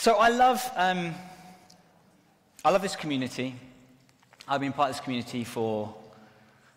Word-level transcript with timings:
So 0.00 0.14
I 0.14 0.28
love, 0.28 0.62
um, 0.76 1.12
I 2.64 2.70
love 2.70 2.82
this 2.82 2.94
community. 2.94 3.56
I've 4.46 4.60
been 4.60 4.72
part 4.72 4.90
of 4.90 4.94
this 4.94 5.04
community 5.04 5.42
for, 5.42 5.92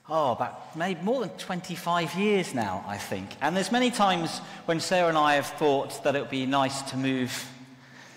oh, 0.10 0.32
about 0.32 0.76
maybe 0.76 1.04
more 1.04 1.22
than 1.22 1.30
25 1.38 2.16
years 2.16 2.56
now, 2.56 2.84
I 2.88 2.98
think. 2.98 3.30
And 3.40 3.56
there's 3.56 3.72
many 3.72 3.92
times 3.92 4.40
when 4.66 4.80
Sarah 4.80 5.08
and 5.08 5.20
I 5.20 5.36
have 5.36 5.46
thought 5.46 6.04
that 6.04 6.16
it 6.16 6.20
would 6.22 6.32
be 6.32 6.48
nice 6.48 6.82
to 6.82 6.98
move 6.98 7.48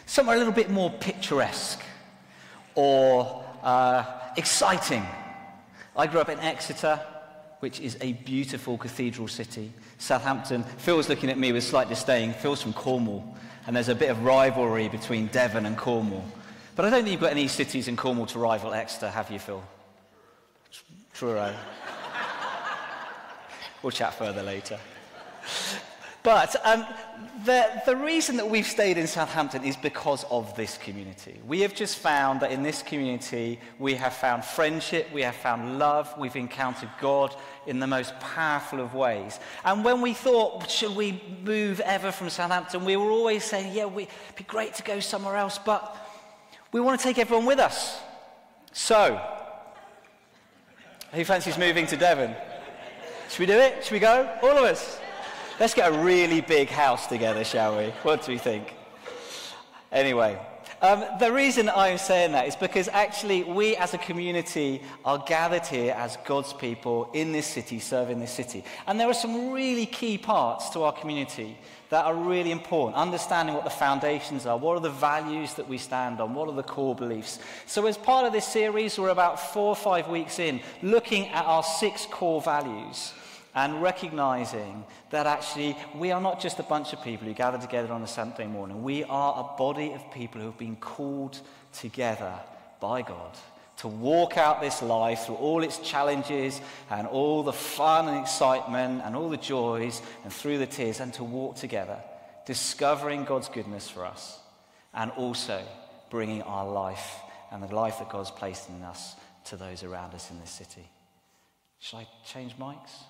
somewhere 0.07 0.37
a 0.37 0.39
little 0.39 0.55
bit 0.55 0.71
more 0.71 0.89
picturesque 0.89 1.83
or 2.75 3.45
uh, 3.63 4.07
exciting. 4.39 5.05
I 5.95 6.07
grew 6.07 6.21
up 6.21 6.31
in 6.31 6.41
Exeter, 6.41 6.99
which 7.65 7.81
is 7.81 7.97
a 8.03 8.13
beautiful 8.13 8.77
cathedral 8.77 9.27
city. 9.27 9.73
Southampton, 9.97 10.65
Phil's 10.77 11.09
looking 11.09 11.31
at 11.31 11.39
me 11.39 11.51
with 11.51 11.65
slight 11.65 11.89
disdain. 11.89 12.35
Phil's 12.35 12.61
from 12.61 12.75
Cornwall, 12.75 13.25
and 13.67 13.75
there's 13.75 13.89
a 13.89 13.95
bit 13.95 14.11
of 14.11 14.23
rivalry 14.23 14.91
between 14.91 15.29
Devon 15.29 15.65
and 15.65 15.75
Cornwall. 15.75 16.27
But 16.77 16.85
I 16.85 16.91
don't 16.91 17.05
think 17.05 17.13
you've 17.13 17.23
got 17.23 17.31
any 17.31 17.49
cities 17.49 17.89
in 17.89 17.97
Cornwall 17.97 18.27
to 18.27 18.39
rival 18.39 18.75
Exeter, 18.75 19.09
have 19.09 19.31
you, 19.31 19.39
Phil? 19.39 19.65
Truro. 21.15 21.55
we'll 23.83 23.93
chat 23.93 24.13
further 24.13 24.43
later. 24.43 24.79
But 26.25 26.57
um, 26.65 26.87
the, 27.45 27.83
the 27.85 27.95
reason 27.95 28.39
that 28.39 28.49
we've 28.49 28.67
stayed 28.67 28.97
in 28.97 29.07
Southampton 29.07 29.63
is 29.63 29.77
because 29.77 30.25
of 30.31 30.57
this 30.57 30.79
community. 30.79 31.39
We 31.47 31.61
have 31.61 31.75
just 31.75 31.99
found 31.99 32.41
that 32.41 32.51
in 32.51 32.63
this 32.63 32.83
community, 32.83 33.61
we 33.79 33.93
have 33.97 34.15
found 34.15 34.43
friendship, 34.43 35.13
we 35.13 35.21
have 35.21 35.35
found 35.37 35.79
love, 35.79 36.13
we've 36.17 36.35
encountered 36.35 36.89
God 36.99 37.37
in 37.67 37.79
the 37.79 37.87
most 37.87 38.19
powerful 38.21 38.81
of 38.81 38.95
ways. 38.95 39.39
And 39.67 39.85
when 39.85 40.01
we 40.01 40.15
thought, 40.15 40.71
should 40.71 40.97
we 40.97 41.23
move 41.45 41.81
ever 41.81 42.11
from 42.11 42.31
Southampton, 42.31 42.87
we 42.87 42.97
were 42.97 43.11
always 43.11 43.45
saying, 43.45 43.75
yeah, 43.75 43.87
it'd 43.87 44.09
be 44.35 44.45
great 44.45 44.73
to 44.77 44.83
go 44.83 45.01
somewhere 45.01 45.37
else, 45.37 45.59
but 45.59 45.95
we 46.73 46.81
want 46.81 46.99
to 46.99 47.05
take 47.05 47.19
everyone 47.19 47.45
with 47.45 47.59
us. 47.59 48.01
So, 48.73 49.21
who 51.13 51.23
fancies 51.23 51.59
moving 51.59 51.87
to 51.89 51.99
Devon? 51.99 52.35
Should 53.29 53.41
we 53.41 53.47
do 53.47 53.59
it? 53.59 53.85
Should 53.85 53.93
we 53.93 54.01
go? 54.01 54.39
All 54.43 54.57
of 54.57 54.65
us. 54.65 55.01
Let's 55.61 55.73
get 55.73 55.93
a 55.93 55.97
really 55.97 56.41
big 56.41 56.69
house 56.69 57.07
together, 57.07 57.45
shall 57.45 57.79
we? 57.79 57.91
What 58.03 58.27
do 58.27 58.33
we 58.33 58.39
think? 58.39 58.75
Anyway, 59.93 60.37
um, 60.83 61.05
the 61.21 61.33
reason 61.33 61.71
I'm 61.71 61.97
saying 61.97 62.33
that 62.33 62.49
is 62.49 62.57
because 62.57 62.89
actually 62.89 63.45
we 63.45 63.77
as 63.77 63.95
a 63.95 63.99
community 63.99 64.83
are 65.05 65.23
gathered 65.25 65.65
here 65.65 65.95
as 65.97 66.19
God's 66.27 66.53
people 66.53 67.09
in 67.13 67.31
this 67.31 67.47
city, 67.47 67.79
serving 67.79 68.19
this 68.19 68.33
city. 68.33 68.65
And 68.89 68.99
there 68.99 69.07
are 69.07 69.15
some 69.15 69.53
really 69.53 69.87
key 69.87 70.19
parts 70.19 70.71
to 70.71 70.83
our 70.83 70.93
community 70.93 71.57
that 71.89 72.05
are 72.05 72.17
really 72.17 72.51
important. 72.51 72.97
Understanding 72.97 73.55
what 73.55 73.63
the 73.63 73.71
foundations 73.71 74.47
are, 74.47 74.59
what 74.59 74.77
are 74.77 74.81
the 74.81 74.91
values 74.91 75.55
that 75.55 75.69
we 75.69 75.79
stand 75.79 76.21
on, 76.21 76.35
what 76.35 76.49
are 76.49 76.55
the 76.57 76.65
core 76.65 76.97
beliefs. 76.97 77.39
So, 77.67 77.87
as 77.87 77.97
part 77.97 78.27
of 78.27 78.33
this 78.33 78.45
series, 78.45 78.99
we're 78.99 79.11
about 79.11 79.39
four 79.39 79.69
or 79.69 79.77
five 79.77 80.09
weeks 80.09 80.41
in, 80.41 80.61
looking 80.83 81.29
at 81.29 81.45
our 81.45 81.63
six 81.63 82.07
core 82.07 82.43
values 82.43 83.13
and 83.55 83.81
recognizing 83.83 84.85
that 85.11 85.27
actually 85.27 85.77
we 85.95 86.11
are 86.11 86.21
not 86.21 86.41
just 86.41 86.59
a 86.59 86.65
bunch 86.65 86.93
of 86.93 87.03
people 87.03 87.27
who 87.27 87.35
gather 87.35 87.59
together 87.59 87.93
on 87.93 88.03
a 88.03 88.07
Sunday 88.07 88.47
morning. 88.47 88.83
We 88.83 89.05
are 89.05 89.41
a 89.41 89.57
body 89.57 89.93
of 89.93 90.11
people 90.11 90.41
who 90.41 90.49
have 90.49 90.59
been 90.59 90.77
called 90.77 91.39
together 91.73 92.35
by 92.81 93.03
God 93.03 93.37
to 93.77 93.89
walk 93.89 94.39
out 94.39 94.61
this 94.61 94.83
life 94.83 95.27
through 95.27 95.35
all 95.37 95.63
its 95.63 95.79
challenges 95.79 96.61
and 96.91 97.07
all 97.07 97.43
the 97.43 97.53
fun 97.53 98.09
and 98.09 98.19
excitement 98.19 99.03
and 99.05 99.17
all 99.17 99.29
the 99.29 99.37
joys 99.37 100.01
and 100.23 100.33
through 100.33 100.59
the 100.59 100.67
tears 100.67 101.01
and 101.01 101.13
to 101.15 101.25
walk 101.25 101.57
together, 101.57 101.99
discovering 102.47 103.25
God's 103.25 103.49
goodness 103.49 103.89
for 103.89 104.05
us 104.05 104.39
and 104.95 105.11
also 105.13 105.61
bringing 106.11 106.43
our 106.43 106.69
life 106.71 107.19
and 107.51 107.63
the 107.63 107.75
life 107.75 107.99
that 107.99 108.11
God's 108.11 108.31
placed 108.31 108.69
in 108.69 108.83
us 108.83 109.17
to 109.47 109.57
those 109.57 109.83
around 109.83 110.15
us 110.15 110.31
in 110.31 110.41
this 110.41 110.51
city. 110.51 110.89
Shall 111.81 112.01
I 112.01 112.07
change 112.25 112.57
mics? 112.57 113.03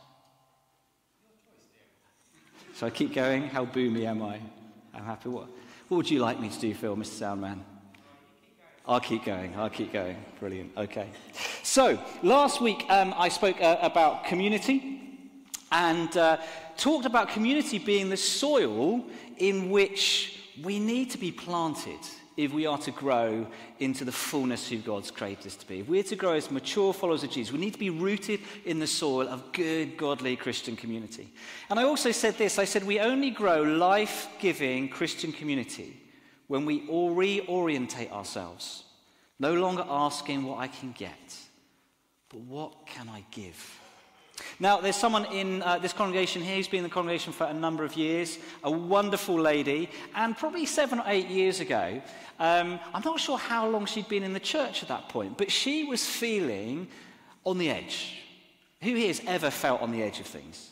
So 2.74 2.88
I 2.88 2.90
keep 2.90 3.14
going. 3.14 3.44
How 3.44 3.64
boomy 3.64 4.04
am 4.04 4.20
I? 4.20 4.40
I'm 4.92 5.04
happy. 5.04 5.28
What, 5.28 5.46
what 5.86 5.96
would 5.96 6.10
you 6.10 6.18
like 6.18 6.40
me 6.40 6.48
to 6.48 6.58
do, 6.58 6.74
Phil, 6.74 6.96
Mr. 6.96 7.22
Soundman? 7.22 7.60
I'll 8.84 8.98
keep 8.98 9.24
going. 9.24 9.54
I'll 9.54 9.70
keep 9.70 9.92
going. 9.92 10.16
Brilliant. 10.40 10.72
Okay. 10.76 11.08
So 11.62 12.02
last 12.24 12.60
week 12.60 12.84
um, 12.88 13.14
I 13.16 13.28
spoke 13.28 13.60
uh, 13.60 13.78
about 13.80 14.24
community 14.24 15.00
and 15.70 16.16
uh, 16.16 16.38
talked 16.76 17.06
about 17.06 17.28
community 17.28 17.78
being 17.78 18.10
the 18.10 18.16
soil 18.16 19.04
in 19.36 19.70
which 19.70 20.40
we 20.60 20.80
need 20.80 21.12
to 21.12 21.18
be 21.18 21.30
planted 21.30 22.00
if 22.36 22.52
we 22.52 22.66
are 22.66 22.78
to 22.78 22.90
grow 22.90 23.46
into 23.78 24.04
the 24.04 24.12
fullness 24.12 24.68
who 24.68 24.78
God's 24.78 25.10
created 25.10 25.46
us 25.46 25.56
to 25.56 25.66
be. 25.66 25.80
If 25.80 25.88
we're 25.88 26.02
to 26.04 26.16
grow 26.16 26.32
as 26.32 26.50
mature 26.50 26.92
followers 26.92 27.22
of 27.22 27.30
Jesus, 27.30 27.52
we 27.52 27.60
need 27.60 27.74
to 27.74 27.78
be 27.78 27.90
rooted 27.90 28.40
in 28.64 28.78
the 28.78 28.86
soil 28.86 29.28
of 29.28 29.52
good, 29.52 29.96
godly 29.96 30.36
Christian 30.36 30.76
community. 30.76 31.32
And 31.70 31.78
I 31.78 31.84
also 31.84 32.10
said 32.10 32.36
this 32.36 32.58
I 32.58 32.64
said, 32.64 32.84
we 32.84 33.00
only 33.00 33.30
grow 33.30 33.62
life 33.62 34.28
giving 34.40 34.88
Christian 34.88 35.32
community 35.32 36.00
when 36.48 36.66
we 36.66 36.86
all 36.88 37.14
reorientate 37.14 38.10
ourselves, 38.12 38.84
no 39.38 39.54
longer 39.54 39.84
asking 39.88 40.44
what 40.44 40.58
I 40.58 40.68
can 40.68 40.92
get, 40.92 41.36
but 42.28 42.40
what 42.40 42.86
can 42.86 43.08
I 43.08 43.24
give? 43.30 43.80
Now, 44.58 44.80
there's 44.80 44.96
someone 44.96 45.26
in 45.26 45.62
uh, 45.62 45.78
this 45.78 45.92
congregation 45.92 46.42
here 46.42 46.56
who's 46.56 46.68
been 46.68 46.78
in 46.78 46.84
the 46.84 46.90
congregation 46.90 47.32
for 47.32 47.44
a 47.44 47.54
number 47.54 47.84
of 47.84 47.96
years, 47.96 48.38
a 48.62 48.70
wonderful 48.70 49.38
lady, 49.38 49.88
and 50.14 50.36
probably 50.36 50.66
seven 50.66 50.98
or 51.00 51.04
eight 51.06 51.28
years 51.28 51.60
ago, 51.60 52.02
um, 52.38 52.80
I'm 52.92 53.02
not 53.04 53.20
sure 53.20 53.38
how 53.38 53.68
long 53.68 53.86
she'd 53.86 54.08
been 54.08 54.24
in 54.24 54.32
the 54.32 54.40
church 54.40 54.82
at 54.82 54.88
that 54.88 55.08
point, 55.08 55.38
but 55.38 55.50
she 55.52 55.84
was 55.84 56.04
feeling 56.04 56.88
on 57.44 57.58
the 57.58 57.70
edge. 57.70 58.18
Who 58.82 58.94
here 58.94 59.08
has 59.08 59.22
ever 59.26 59.50
felt 59.50 59.82
on 59.82 59.92
the 59.92 60.02
edge 60.02 60.20
of 60.20 60.26
things? 60.26 60.70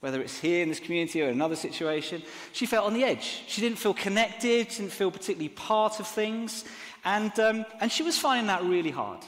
Whether 0.00 0.20
it's 0.20 0.38
here 0.38 0.62
in 0.62 0.68
this 0.68 0.80
community 0.80 1.22
or 1.22 1.26
in 1.26 1.34
another 1.34 1.56
situation, 1.56 2.22
she 2.52 2.66
felt 2.66 2.86
on 2.86 2.94
the 2.94 3.04
edge. 3.04 3.42
She 3.46 3.60
didn't 3.60 3.78
feel 3.78 3.94
connected, 3.94 4.68
didn't 4.68 4.92
feel 4.92 5.10
particularly 5.10 5.50
part 5.50 6.00
of 6.00 6.06
things, 6.06 6.64
and, 7.04 7.38
um, 7.40 7.66
and 7.80 7.90
she 7.90 8.02
was 8.02 8.18
finding 8.18 8.46
that 8.46 8.64
really 8.64 8.90
hard. 8.90 9.20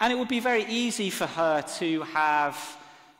And 0.00 0.10
it 0.10 0.18
would 0.18 0.28
be 0.28 0.40
very 0.40 0.64
easy 0.64 1.10
for 1.10 1.26
her 1.26 1.60
to 1.78 2.00
have 2.04 2.56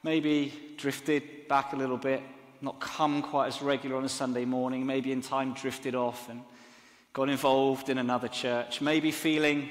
maybe 0.03 0.51
drifted 0.79 1.47
back 1.47 1.75
a 1.75 1.77
little 1.77 1.99
bit, 1.99 2.23
not 2.63 2.81
come 2.81 3.21
quite 3.21 3.49
as 3.49 3.61
regular 3.61 3.97
on 3.97 4.05
a 4.07 4.09
Sunday 4.09 4.47
morning, 4.47 4.87
maybe 4.87 5.13
in 5.13 5.21
time 5.21 5.53
drifted 5.53 5.95
off 5.95 6.31
and 6.31 6.41
got 7.13 7.29
involved 7.29 7.91
in 7.91 7.99
another 7.99 8.29
church, 8.29 8.81
maybe 8.81 9.11
feeling 9.11 9.69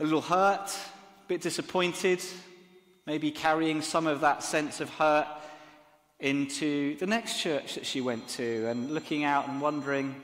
a 0.00 0.02
little 0.02 0.20
hurt, 0.20 0.70
a 0.70 1.28
bit 1.28 1.40
disappointed, 1.40 2.20
maybe 3.06 3.30
carrying 3.30 3.80
some 3.80 4.08
of 4.08 4.20
that 4.22 4.42
sense 4.42 4.80
of 4.80 4.90
hurt 4.90 5.28
into 6.18 6.96
the 6.96 7.06
next 7.06 7.38
church 7.38 7.76
that 7.76 7.86
she 7.86 8.00
went 8.00 8.26
to 8.26 8.66
and 8.66 8.90
looking 8.90 9.22
out 9.22 9.48
and 9.48 9.60
wondering 9.60 10.20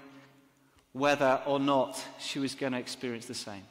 whether 0.93 1.41
or 1.47 1.60
not 1.60 2.03
she 2.19 2.41
was 2.41 2.56
going 2.56 2.72
to 2.72 2.81
experience 2.81 3.26
the 3.26 3.34
same. 3.34 3.62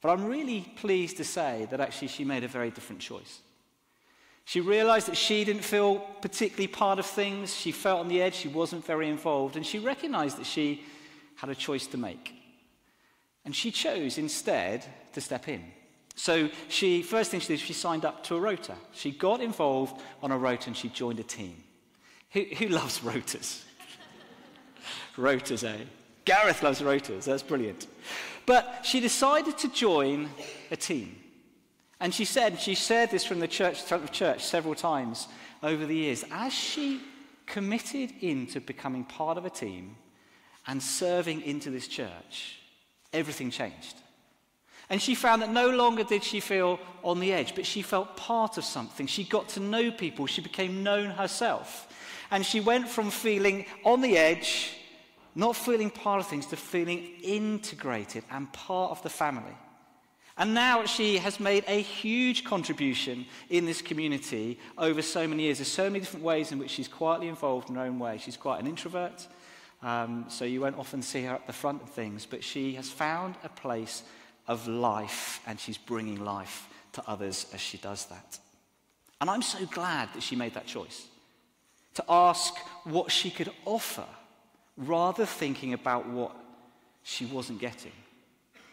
But 0.00 0.10
I'm 0.10 0.26
really 0.26 0.60
pleased 0.76 1.16
to 1.16 1.24
say 1.24 1.66
that 1.70 1.80
actually 1.80 2.08
she 2.08 2.24
made 2.24 2.44
a 2.44 2.48
very 2.48 2.70
different 2.70 3.00
choice. 3.00 3.40
She 4.44 4.60
realized 4.60 5.08
that 5.08 5.16
she 5.16 5.44
didn't 5.44 5.64
feel 5.64 5.98
particularly 6.22 6.68
part 6.68 6.98
of 6.98 7.04
things. 7.04 7.54
She 7.54 7.70
felt 7.70 8.00
on 8.00 8.08
the 8.08 8.22
edge. 8.22 8.34
She 8.34 8.48
wasn't 8.48 8.84
very 8.84 9.08
involved. 9.08 9.56
And 9.56 9.66
she 9.66 9.78
recognized 9.78 10.38
that 10.38 10.46
she 10.46 10.84
had 11.36 11.50
a 11.50 11.54
choice 11.54 11.86
to 11.88 11.98
make. 11.98 12.32
And 13.44 13.54
she 13.54 13.70
chose 13.70 14.16
instead 14.16 14.86
to 15.12 15.20
step 15.20 15.48
in. 15.48 15.64
So 16.14 16.48
she, 16.68 17.02
first 17.02 17.30
thing 17.30 17.40
she 17.40 17.48
did, 17.48 17.60
she 17.60 17.72
signed 17.72 18.04
up 18.04 18.24
to 18.24 18.36
a 18.36 18.40
rota. 18.40 18.74
She 18.92 19.10
got 19.10 19.40
involved 19.40 20.00
on 20.22 20.32
a 20.32 20.38
rota 20.38 20.68
and 20.68 20.76
she 20.76 20.88
joined 20.88 21.20
a 21.20 21.24
team. 21.24 21.62
Who, 22.32 22.44
who 22.58 22.68
loves 22.68 23.00
rotas? 23.00 23.62
rotas, 25.16 25.62
eh? 25.62 25.84
Gareth 26.24 26.62
loves 26.62 26.80
rotas. 26.80 27.24
That's 27.24 27.42
brilliant. 27.42 27.86
But 28.48 28.80
she 28.82 29.00
decided 29.00 29.58
to 29.58 29.68
join 29.68 30.30
a 30.70 30.76
team. 30.76 31.14
And 32.00 32.14
she 32.14 32.24
said, 32.24 32.58
she 32.58 32.74
shared 32.74 33.10
this 33.10 33.22
from 33.22 33.40
the 33.40 33.46
church, 33.46 33.92
of 33.92 34.10
church 34.10 34.42
several 34.42 34.74
times 34.74 35.28
over 35.62 35.84
the 35.84 35.94
years. 35.94 36.24
As 36.30 36.54
she 36.54 37.02
committed 37.44 38.10
into 38.22 38.62
becoming 38.62 39.04
part 39.04 39.36
of 39.36 39.44
a 39.44 39.50
team, 39.50 39.96
and 40.66 40.82
serving 40.82 41.42
into 41.42 41.70
this 41.70 41.88
church, 41.88 42.58
everything 43.12 43.50
changed. 43.50 43.96
And 44.88 45.02
she 45.02 45.14
found 45.14 45.42
that 45.42 45.50
no 45.50 45.68
longer 45.68 46.02
did 46.02 46.24
she 46.24 46.40
feel 46.40 46.80
on 47.04 47.20
the 47.20 47.34
edge, 47.34 47.54
but 47.54 47.66
she 47.66 47.82
felt 47.82 48.16
part 48.16 48.56
of 48.56 48.64
something. 48.64 49.06
She 49.06 49.24
got 49.24 49.50
to 49.50 49.60
know 49.60 49.90
people, 49.90 50.26
she 50.26 50.40
became 50.40 50.82
known 50.82 51.10
herself. 51.10 51.86
And 52.30 52.46
she 52.46 52.60
went 52.60 52.88
from 52.88 53.10
feeling 53.10 53.66
on 53.84 54.00
the 54.00 54.16
edge, 54.16 54.77
not 55.38 55.54
feeling 55.54 55.88
part 55.88 56.18
of 56.18 56.26
things, 56.26 56.46
to 56.46 56.56
feeling 56.56 57.12
integrated 57.22 58.24
and 58.28 58.52
part 58.52 58.90
of 58.90 59.00
the 59.04 59.08
family. 59.08 59.56
And 60.36 60.52
now 60.52 60.84
she 60.84 61.18
has 61.18 61.38
made 61.38 61.64
a 61.68 61.80
huge 61.80 62.42
contribution 62.42 63.24
in 63.48 63.64
this 63.64 63.80
community 63.80 64.58
over 64.76 65.00
so 65.00 65.28
many 65.28 65.44
years. 65.44 65.58
There's 65.58 65.68
so 65.68 65.84
many 65.84 66.00
different 66.00 66.24
ways 66.24 66.50
in 66.50 66.58
which 66.58 66.72
she's 66.72 66.88
quietly 66.88 67.28
involved 67.28 67.70
in 67.70 67.76
her 67.76 67.82
own 67.82 68.00
way. 68.00 68.18
She's 68.18 68.36
quite 68.36 68.60
an 68.60 68.66
introvert. 68.66 69.28
Um, 69.80 70.24
so 70.28 70.44
you 70.44 70.60
won't 70.60 70.76
often 70.76 71.02
see 71.02 71.22
her 71.22 71.34
at 71.34 71.46
the 71.46 71.52
front 71.52 71.82
of 71.82 71.90
things, 71.90 72.26
but 72.26 72.42
she 72.42 72.74
has 72.74 72.90
found 72.90 73.36
a 73.44 73.48
place 73.48 74.02
of 74.48 74.66
life 74.66 75.40
and 75.46 75.60
she's 75.60 75.78
bringing 75.78 76.24
life 76.24 76.68
to 76.94 77.02
others 77.06 77.46
as 77.54 77.60
she 77.60 77.78
does 77.78 78.06
that. 78.06 78.40
And 79.20 79.30
I'm 79.30 79.42
so 79.42 79.64
glad 79.66 80.08
that 80.14 80.22
she 80.24 80.34
made 80.34 80.54
that 80.54 80.66
choice 80.66 81.06
to 81.94 82.04
ask 82.08 82.56
what 82.82 83.12
she 83.12 83.30
could 83.30 83.52
offer 83.64 84.04
rather 84.78 85.26
thinking 85.26 85.74
about 85.74 86.08
what 86.08 86.34
she 87.02 87.26
wasn't 87.26 87.58
getting, 87.58 87.92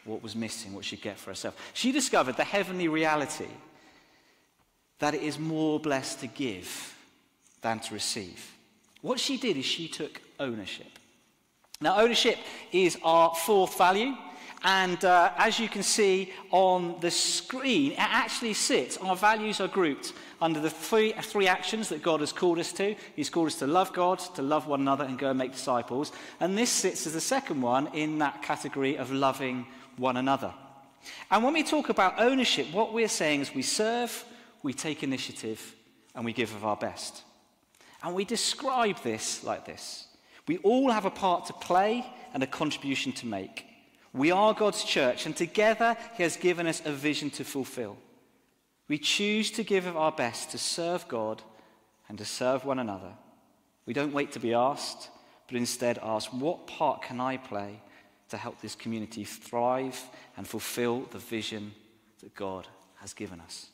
what 0.05 0.21
was 0.21 0.35
missing, 0.35 0.73
what 0.73 0.85
she'd 0.85 1.01
get 1.01 1.17
for 1.17 1.31
herself. 1.31 1.55
She 1.73 1.91
discovered 1.91 2.37
the 2.37 2.43
heavenly 2.43 2.87
reality 2.87 3.47
that 4.99 5.15
it 5.15 5.23
is 5.23 5.37
more 5.37 5.79
blessed 5.79 6.21
to 6.21 6.27
give 6.27 6.95
than 7.61 7.79
to 7.79 7.93
receive. 7.93 8.53
What 9.01 9.19
she 9.19 9.37
did 9.37 9.57
is 9.57 9.65
she 9.65 9.87
took 9.87 10.21
ownership. 10.39 10.87
Now, 11.81 11.99
ownership 11.99 12.37
is 12.71 12.97
our 13.03 13.35
fourth 13.35 13.77
value. 13.77 14.15
And 14.65 15.05
uh, 15.05 15.31
as 15.37 15.59
you 15.59 15.69
can 15.69 15.83
see 15.83 16.33
on 16.49 16.95
the 16.99 17.11
screen, 17.11 17.91
it 17.91 17.99
actually 17.99 18.55
sits, 18.55 18.97
our 18.97 19.15
values 19.15 19.61
are 19.61 19.67
grouped 19.67 20.13
under 20.41 20.59
the 20.59 20.71
three, 20.71 21.13
three 21.21 21.47
actions 21.47 21.89
that 21.89 22.01
God 22.01 22.19
has 22.21 22.33
called 22.33 22.57
us 22.57 22.73
to. 22.73 22.95
He's 23.15 23.29
called 23.29 23.45
us 23.45 23.59
to 23.59 23.67
love 23.67 23.93
God, 23.93 24.17
to 24.33 24.41
love 24.41 24.65
one 24.65 24.81
another, 24.81 25.03
and 25.03 25.19
go 25.19 25.29
and 25.29 25.37
make 25.37 25.51
disciples. 25.51 26.11
And 26.39 26.57
this 26.57 26.71
sits 26.71 27.05
as 27.05 27.13
the 27.13 27.21
second 27.21 27.61
one 27.61 27.93
in 27.93 28.17
that 28.17 28.41
category 28.41 28.97
of 28.97 29.11
loving 29.11 29.67
one 29.97 30.17
another. 30.17 30.51
And 31.29 31.43
when 31.43 31.53
we 31.53 31.61
talk 31.61 31.89
about 31.89 32.19
ownership, 32.19 32.65
what 32.73 32.91
we're 32.91 33.07
saying 33.07 33.41
is 33.41 33.53
we 33.53 33.61
serve, 33.61 34.25
we 34.63 34.73
take 34.73 35.03
initiative, 35.03 35.75
and 36.15 36.25
we 36.25 36.33
give 36.33 36.55
of 36.55 36.65
our 36.65 36.75
best. 36.75 37.21
And 38.01 38.15
we 38.15 38.25
describe 38.25 38.99
this 39.03 39.43
like 39.43 39.63
this 39.67 40.07
We 40.47 40.57
all 40.57 40.89
have 40.89 41.05
a 41.05 41.11
part 41.11 41.45
to 41.45 41.53
play 41.53 42.03
and 42.33 42.41
a 42.41 42.47
contribution 42.47 43.11
to 43.11 43.27
make. 43.27 43.64
We 44.15 44.31
are 44.31 44.53
God's 44.53 44.85
church, 44.85 45.25
and 45.25 45.35
together 45.35 45.97
He 46.15 46.23
has 46.23 46.37
given 46.37 46.67
us 46.67 46.81
a 46.85 46.91
vision 46.91 47.29
to 47.31 47.43
fulfill. 47.43 47.97
We 48.87 48.97
choose 48.97 49.51
to 49.51 49.63
give 49.63 49.87
of 49.87 49.97
our 49.97 50.11
best 50.11 50.51
to 50.51 50.57
serve 50.57 51.05
God 51.09 51.43
and 52.07 52.17
to 52.17 52.25
serve 52.25 52.63
one 52.63 52.79
another. 52.79 53.11
We 53.85 53.93
don't 53.93 54.13
wait 54.13 54.31
to 54.31 54.39
be 54.39 54.53
asked, 54.53 55.09
but 55.47 55.57
instead 55.57 55.99
ask, 56.01 56.31
What 56.31 56.65
part 56.65 57.01
can 57.01 57.19
I 57.19 57.35
play 57.35 57.81
to 58.29 58.37
help 58.37 58.61
this 58.61 58.73
community 58.73 59.25
thrive 59.25 60.01
and 60.37 60.47
fulfill 60.47 61.01
the 61.11 61.19
vision 61.19 61.73
that 62.21 62.33
God 62.35 62.67
has 63.01 63.13
given 63.13 63.41
us? 63.41 63.67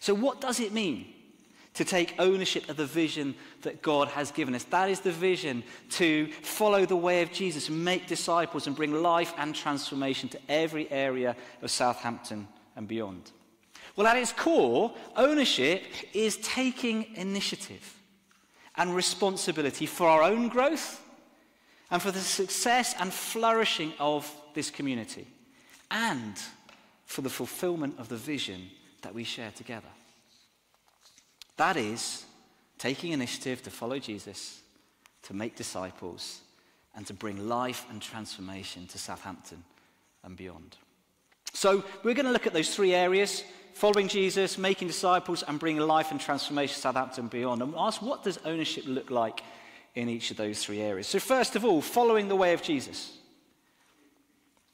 So, 0.00 0.14
what 0.14 0.40
does 0.40 0.58
it 0.58 0.72
mean 0.72 1.12
to 1.76 1.84
take 1.84 2.14
ownership 2.18 2.68
of 2.68 2.76
the 2.76 2.86
vision 2.86 3.34
that 3.62 3.82
God 3.82 4.08
has 4.08 4.30
given 4.30 4.54
us? 4.54 4.64
That 4.64 4.90
is 4.90 5.00
the 5.00 5.12
vision 5.12 5.62
to 5.90 6.30
follow 6.42 6.84
the 6.84 6.96
way 6.96 7.22
of 7.22 7.32
Jesus, 7.32 7.70
make 7.70 8.06
disciples, 8.06 8.66
and 8.66 8.74
bring 8.74 9.02
life 9.02 9.32
and 9.38 9.54
transformation 9.54 10.28
to 10.30 10.40
every 10.48 10.90
area 10.90 11.36
of 11.62 11.70
Southampton 11.70 12.48
and 12.74 12.88
beyond. 12.88 13.30
Well, 13.94 14.06
at 14.06 14.16
its 14.18 14.32
core, 14.32 14.92
ownership 15.16 15.84
is 16.12 16.36
taking 16.38 17.14
initiative 17.14 17.94
and 18.76 18.94
responsibility 18.94 19.86
for 19.86 20.06
our 20.08 20.22
own 20.22 20.48
growth 20.48 21.02
and 21.90 22.02
for 22.02 22.10
the 22.10 22.20
success 22.20 22.94
and 22.98 23.12
flourishing 23.12 23.92
of 23.98 24.30
this 24.54 24.70
community 24.70 25.26
and 25.90 26.36
for 27.06 27.22
the 27.22 27.30
fulfillment 27.30 27.98
of 27.98 28.08
the 28.08 28.16
vision 28.16 28.68
that 29.02 29.14
we 29.14 29.24
share 29.24 29.52
together. 29.52 29.88
That 31.56 31.76
is 31.76 32.24
taking 32.78 33.12
initiative 33.12 33.62
to 33.62 33.70
follow 33.70 33.98
Jesus, 33.98 34.60
to 35.22 35.34
make 35.34 35.56
disciples, 35.56 36.40
and 36.94 37.06
to 37.06 37.14
bring 37.14 37.48
life 37.48 37.86
and 37.90 38.00
transformation 38.00 38.86
to 38.88 38.98
Southampton 38.98 39.62
and 40.24 40.36
beyond. 40.36 40.76
So, 41.52 41.84
we're 42.02 42.14
going 42.14 42.26
to 42.26 42.32
look 42.32 42.46
at 42.46 42.52
those 42.52 42.74
three 42.74 42.94
areas 42.94 43.42
following 43.72 44.08
Jesus, 44.08 44.58
making 44.58 44.88
disciples, 44.88 45.42
and 45.42 45.58
bringing 45.58 45.82
life 45.82 46.10
and 46.10 46.20
transformation 46.20 46.74
to 46.74 46.80
Southampton 46.80 47.24
and 47.24 47.30
beyond. 47.30 47.62
And 47.62 47.74
ask 47.76 48.02
what 48.02 48.22
does 48.22 48.38
ownership 48.44 48.84
look 48.86 49.10
like 49.10 49.42
in 49.94 50.08
each 50.08 50.30
of 50.30 50.36
those 50.36 50.62
three 50.62 50.80
areas? 50.80 51.06
So, 51.06 51.18
first 51.18 51.56
of 51.56 51.64
all, 51.64 51.80
following 51.80 52.28
the 52.28 52.36
way 52.36 52.52
of 52.52 52.62
Jesus. 52.62 53.18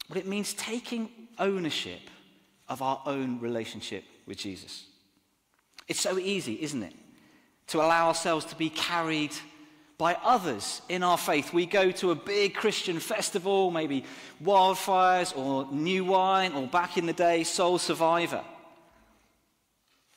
Well, 0.08 0.18
it 0.18 0.26
means 0.26 0.54
taking 0.54 1.08
ownership 1.38 2.00
of 2.68 2.82
our 2.82 3.00
own 3.06 3.40
relationship 3.40 4.04
with 4.26 4.38
Jesus. 4.38 4.84
It's 5.88 6.00
so 6.00 6.18
easy, 6.18 6.62
isn't 6.62 6.82
it? 6.82 6.94
To 7.68 7.78
allow 7.78 8.08
ourselves 8.08 8.44
to 8.46 8.56
be 8.56 8.70
carried 8.70 9.32
by 9.98 10.16
others 10.24 10.82
in 10.88 11.02
our 11.02 11.18
faith. 11.18 11.52
We 11.52 11.64
go 11.64 11.90
to 11.92 12.10
a 12.10 12.14
big 12.14 12.54
Christian 12.54 12.98
festival, 12.98 13.70
maybe 13.70 14.04
wildfires 14.42 15.36
or 15.36 15.72
new 15.72 16.04
wine, 16.04 16.52
or 16.54 16.66
back 16.66 16.98
in 16.98 17.06
the 17.06 17.12
day, 17.12 17.44
Soul 17.44 17.78
Survivor. 17.78 18.42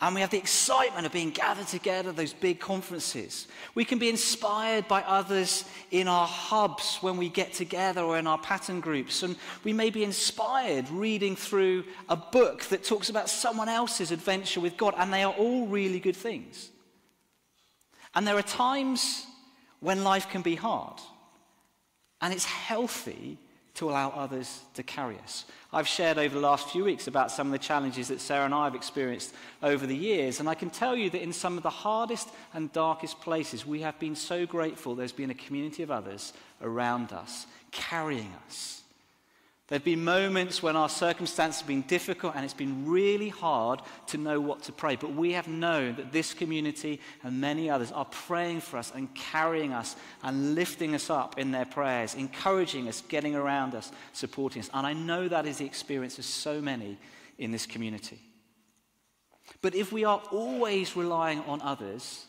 And 0.01 0.13
we 0.13 0.21
have 0.21 0.30
the 0.30 0.38
excitement 0.38 1.06
of 1.06 1.13
being 1.13 1.30
gathered 1.30 1.68
together, 1.68 2.12
those 2.12 2.33
big 2.33 2.59
conferences. 2.59 3.47
We 3.75 3.86
can 3.86 3.97
be 3.97 4.09
inspired 4.09 4.89
by 4.89 5.01
others 5.03 5.63
in 5.89 6.09
our 6.09 6.27
hubs 6.27 6.97
when 7.00 7.15
we 7.15 7.30
get 7.30 7.53
together 7.53 8.01
or 8.01 8.18
in 8.18 8.27
our 8.27 8.38
pattern 8.38 8.81
groups. 8.81 9.24
And 9.24 9.38
we 9.63 9.71
may 9.71 9.89
be 9.89 10.03
inspired 10.03 10.89
reading 10.89 11.38
through 11.38 11.86
a 12.09 12.18
book 12.18 12.63
that 12.65 12.83
talks 12.83 13.09
about 13.09 13.30
someone 13.30 13.69
else's 13.69 14.12
adventure 14.12 14.59
with 14.59 14.75
God. 14.75 14.95
And 14.97 15.13
they 15.13 15.24
are 15.24 15.33
all 15.33 15.65
really 15.68 16.01
good 16.01 16.18
things. 16.18 16.69
And 18.13 18.27
there 18.27 18.38
are 18.38 18.44
times 18.44 19.25
when 19.80 20.03
life 20.03 20.30
can 20.30 20.42
be 20.42 20.56
hard. 20.56 21.00
And 22.19 22.33
it's 22.33 22.45
healthy 22.45 23.38
to 23.75 23.89
allow 23.89 24.10
others 24.10 24.62
to 24.74 24.83
carry 24.83 25.18
us. 25.19 25.45
I've 25.72 25.88
shared 25.88 26.18
over 26.18 26.33
the 26.33 26.42
last 26.42 26.69
few 26.69 26.86
weeks 26.86 27.07
about 27.07 27.31
some 27.31 27.48
of 27.48 27.51
the 27.51 27.60
challenges 27.60 28.07
that 28.07 28.22
Sarah 28.22 28.45
and 28.45 28.54
I 28.54 28.63
have 28.63 28.75
experienced 28.75 29.33
over 29.62 29.86
the 29.86 29.95
years, 29.95 30.39
and 30.39 30.48
I 30.48 30.56
can 30.56 30.69
tell 30.69 30.95
you 30.95 31.10
that 31.10 31.22
in 31.22 31.33
some 31.33 31.57
of 31.57 31.63
the 31.63 31.69
hardest 31.69 32.30
and 32.54 32.72
darkest 32.72 33.19
places, 33.19 33.66
we 33.66 33.81
have 33.81 34.00
been 34.00 34.16
so 34.16 34.45
grateful 34.45 34.95
there's 34.95 35.12
been 35.12 35.30
a 35.30 35.36
community 35.36 35.83
of 35.83 35.92
others 35.92 36.33
around 36.62 37.12
us, 37.12 37.45
carrying 37.72 38.33
us, 38.48 38.83
there 39.68 39.78
have 39.80 39.84
been 39.84 40.04
moments 40.04 40.62
when 40.62 40.76
our 40.76 40.90
circumstances 40.90 41.62
have 41.62 41.68
been 41.68 41.82
difficult 41.84 42.36
and 42.36 42.46
it's 42.46 42.54
been 42.54 42.88
really 42.88 43.30
hard 43.30 43.82
to 44.08 44.18
know 44.20 44.40
what 44.40 44.62
to 44.64 44.72
pray. 44.72 44.96
But 44.96 45.16
we 45.16 45.34
have 45.34 45.48
known 45.48 45.96
that 45.96 46.12
this 46.12 46.36
community 46.36 47.02
and 47.24 47.42
many 47.42 47.68
others 47.68 47.92
are 47.92 48.06
praying 48.06 48.62
for 48.62 48.78
us 48.78 48.92
and 48.94 49.14
carrying 49.16 49.74
us 49.74 49.96
and 50.22 50.54
lifting 50.54 50.94
us 50.94 51.10
up 51.10 51.40
in 51.40 51.50
their 51.50 51.66
prayers, 51.66 52.14
encouraging 52.14 52.88
us, 52.88 53.02
getting 53.10 53.36
around 53.36 53.74
us, 53.74 53.92
supporting 54.14 54.62
us. 54.62 54.69
And 54.72 54.86
I 54.86 54.94
know 54.94 55.28
that 55.28 55.48
is 55.48 55.57
the 55.57 55.66
experience 55.66 56.19
of 56.19 56.26
so 56.26 56.62
many 56.62 57.00
in 57.40 57.52
this 57.52 57.66
community. 57.66 58.19
But 59.64 59.74
if 59.74 59.92
we 59.92 60.04
are 60.04 60.22
always 60.31 60.95
relying 60.95 61.40
on 61.42 61.60
others 61.64 62.26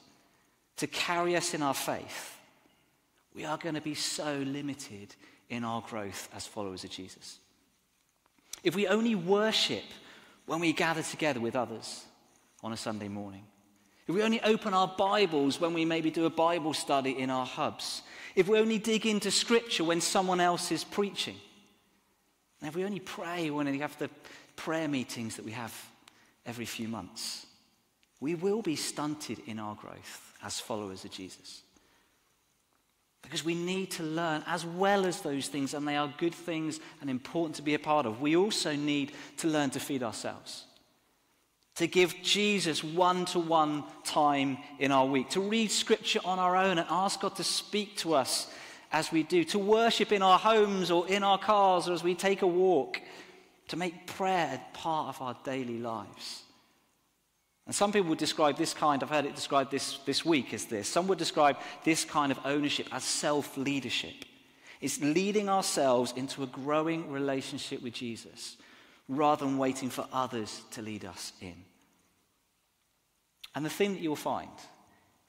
to 0.79 0.87
carry 0.87 1.37
us 1.37 1.53
in 1.53 1.61
our 1.63 1.75
faith, 1.75 2.39
we 3.35 3.45
are 3.45 3.59
going 3.59 3.75
to 3.75 3.83
be 3.83 3.95
so 3.95 4.39
limited 4.39 5.15
in 5.49 5.65
our 5.65 5.83
growth 5.83 6.29
as 6.35 6.47
followers 6.47 6.85
of 6.85 6.91
Jesus. 6.91 7.39
If 8.63 8.75
we 8.75 8.87
only 8.87 9.15
worship 9.15 9.85
when 10.47 10.61
we 10.61 10.73
gather 10.73 11.03
together 11.03 11.41
with 11.41 11.57
others 11.57 12.05
on 12.63 12.73
a 12.73 12.77
Sunday 12.77 13.09
morning, 13.09 13.45
if 14.07 14.15
we 14.15 14.23
only 14.23 14.41
open 14.43 14.73
our 14.73 14.93
Bibles 14.97 15.61
when 15.61 15.75
we 15.75 15.85
maybe 15.85 16.11
do 16.11 16.27
a 16.27 16.31
Bible 16.31 16.75
study 16.75 17.19
in 17.19 17.29
our 17.29 17.47
hubs, 17.47 18.03
if 18.37 18.49
we 18.49 18.59
only 18.59 18.79
dig 18.79 19.07
into 19.07 19.31
Scripture 19.31 19.85
when 19.85 20.01
someone 20.01 20.41
else 20.41 20.71
is 20.71 20.85
preaching, 20.85 21.37
and 22.61 22.69
if 22.69 22.77
we 22.77 22.85
only 22.85 23.01
pray 23.01 23.51
when 23.51 23.67
we 23.67 23.81
have 23.81 23.99
the 23.99 24.11
prayer 24.55 24.89
meetings 24.89 25.37
that 25.37 25.45
we 25.45 25.53
have 25.53 25.75
every 26.45 26.65
few 26.65 26.89
months, 26.89 27.47
we 28.21 28.35
will 28.35 28.63
be 28.63 28.77
stunted 28.77 29.41
in 29.47 29.59
our 29.59 29.75
growth 29.75 30.33
as 30.43 30.61
followers 30.61 31.05
of 31.05 31.11
Jesus. 31.11 31.63
Because 33.27 33.45
we 33.45 33.57
need 33.57 33.91
to 33.93 34.05
learn 34.05 34.45
as 34.47 34.65
well 34.65 35.05
as 35.05 35.21
those 35.21 35.49
things, 35.49 35.75
and 35.75 35.87
they 35.87 35.97
are 35.97 36.15
good 36.17 36.35
things 36.35 36.79
and 37.01 37.11
important 37.11 37.57
to 37.57 37.63
be 37.63 37.75
a 37.75 37.79
part 37.79 38.07
of. 38.07 38.21
We 38.21 38.37
also 38.37 38.77
need 38.77 39.13
to 39.39 39.49
learn 39.49 39.71
to 39.71 39.81
feed 39.81 40.05
ourselves. 40.05 40.65
To 41.75 41.89
give 41.89 42.15
Jesus 42.23 42.85
one 42.85 43.25
to 43.27 43.41
one 43.41 43.83
time 44.05 44.59
in 44.79 44.93
our 44.93 45.07
week, 45.07 45.31
to 45.31 45.41
read 45.41 45.73
scripture 45.73 46.21
on 46.25 46.39
our 46.39 46.57
own 46.57 46.79
and 46.79 46.87
ask 46.89 47.21
God 47.21 47.35
to 47.37 47.45
speak 47.45 47.97
to 47.99 48.15
us 48.15 48.49
as 48.93 49.11
we 49.11 49.25
do, 49.25 49.43
to 49.43 49.59
worship 49.59 50.13
in 50.13 50.23
our 50.23 50.39
homes 50.39 50.93
or 50.93 51.09
in 51.09 51.25
our 51.25 51.39
cars 51.39 51.89
or 51.89 51.95
as 51.95 52.05
we 52.05 52.15
take 52.15 52.43
a 52.43 52.47
walk, 52.47 53.01
to 53.69 53.77
make 53.77 54.07
prayer 54.07 54.63
part 54.73 55.09
of 55.09 55.21
our 55.21 55.37
daily 55.43 55.81
lives. 55.81 56.45
And 57.67 57.75
some 57.75 57.93
people 57.93 58.11
would 58.11 58.19
describe 58.19 58.57
this 58.57 58.73
kind, 58.73 59.03
I've 59.03 59.11
heard 59.11 59.25
it 59.25 59.35
described 59.35 59.73
this, 59.73 59.99
this 60.07 60.25
week 60.25 60.55
as 60.55 60.67
this. 60.67 60.89
Some 60.89 61.09
would 61.09 61.19
describe 61.19 61.57
this 61.85 62.05
kind 62.05 62.31
of 62.31 62.39
ownership 62.45 62.87
as 62.93 63.03
self 63.03 63.57
leadership. 63.57 64.25
It's 64.81 65.01
leading 65.01 65.49
ourselves 65.49 66.13
into 66.17 66.43
a 66.43 66.47
growing 66.47 67.11
relationship 67.11 67.83
with 67.83 67.95
Jesus 67.95 68.57
rather 69.09 69.45
than 69.45 69.59
waiting 69.59 69.91
for 69.91 70.07
others 70.13 70.63
to 70.73 70.83
lead 70.83 71.05
us 71.05 71.33
in. 71.41 71.55
And 73.55 73.65
the 73.65 73.71
thing 73.71 73.95
that 73.95 74.03
you'll 74.03 74.17
find, 74.17 74.51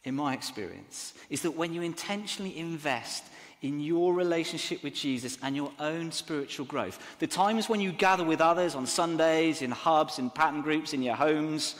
in 0.03 0.15
my 0.15 0.34
experience, 0.34 1.13
is 1.29 1.41
that 1.44 1.51
when 1.51 1.74
you 1.74 1.82
intentionally 1.82 2.58
invest 2.58 3.24
in 3.62 3.79
your 3.79 4.13
relationship 4.13 4.84
with 4.84 4.94
Jesus 4.94 5.38
and 5.41 5.56
your 5.56 5.72
own 5.79 6.12
spiritual 6.12 6.65
growth. 6.65 7.00
The 7.17 7.25
times 7.25 7.67
when 7.67 7.82
you 7.82 7.91
gather 7.91 8.24
with 8.24 8.39
others 8.39 8.75
on 8.75 8.86
Sundays, 8.86 9.63
in 9.63 9.72
hubs, 9.72 10.20
in 10.20 10.29
pattern 10.29 10.62
groups, 10.62 10.94
in 10.94 11.01
your 11.01 11.15
homes, 11.15 11.75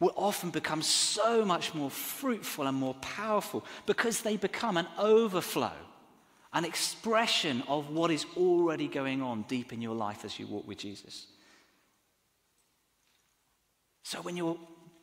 will 0.00 0.12
often 0.16 0.50
become 0.50 0.82
so 0.82 1.44
much 1.44 1.74
more 1.74 1.90
fruitful 1.90 2.66
and 2.66 2.76
more 2.76 2.94
powerful 2.94 3.64
because 3.86 4.22
they 4.22 4.36
become 4.36 4.76
an 4.76 4.86
overflow, 4.98 5.72
an 6.52 6.64
expression 6.64 7.62
of 7.68 7.90
what 7.90 8.10
is 8.10 8.26
already 8.36 8.88
going 8.88 9.22
on 9.22 9.42
deep 9.42 9.72
in 9.72 9.80
your 9.80 9.94
life 9.94 10.24
as 10.24 10.38
you 10.38 10.46
walk 10.46 10.66
with 10.66 10.78
Jesus. 10.78 11.26
So 14.02 14.22
when 14.22 14.36
you're 14.36 14.58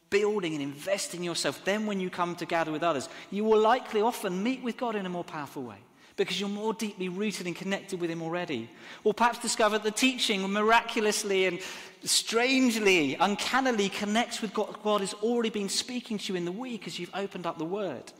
building 0.10 0.54
and 0.54 0.62
investing 0.62 1.24
yourself, 1.24 1.64
then 1.64 1.86
when 1.86 2.00
you 2.00 2.10
come 2.10 2.36
to 2.38 2.46
gather 2.46 2.72
with 2.72 2.84
others, 2.84 3.08
you 3.30 3.44
will 3.44 3.60
likely 3.60 4.02
often 4.02 4.42
meet 4.42 4.64
with 4.64 4.78
God 4.78 4.96
in 4.96 5.06
a 5.06 5.10
more 5.10 5.24
powerful 5.24 5.64
way 5.64 5.78
because 6.18 6.40
you're 6.40 6.50
more 6.50 6.74
deeply 6.74 7.10
rooted 7.10 7.46
and 7.46 7.56
connected 7.56 8.02
with 8.02 8.10
Him 8.10 8.22
already. 8.22 8.70
Or 9.04 9.14
perhaps 9.14 9.40
discover 9.40 9.78
the 9.78 9.92
teaching 9.92 10.42
miraculously 10.52 11.46
and 11.46 11.60
strangely, 12.04 13.16
uncannily 13.16 13.90
connects 13.90 14.42
with 14.42 14.58
what 14.58 14.84
God 14.84 15.02
has 15.02 15.14
already 15.16 15.52
been 15.52 15.70
speaking 15.70 16.18
to 16.18 16.34
you 16.34 16.38
in 16.38 16.46
the 16.46 16.52
week 16.52 16.88
as 16.88 17.00
you've 17.00 17.12
opened 17.14 17.46
up 17.46 17.58
the 17.58 17.66
Word. 17.66 18.12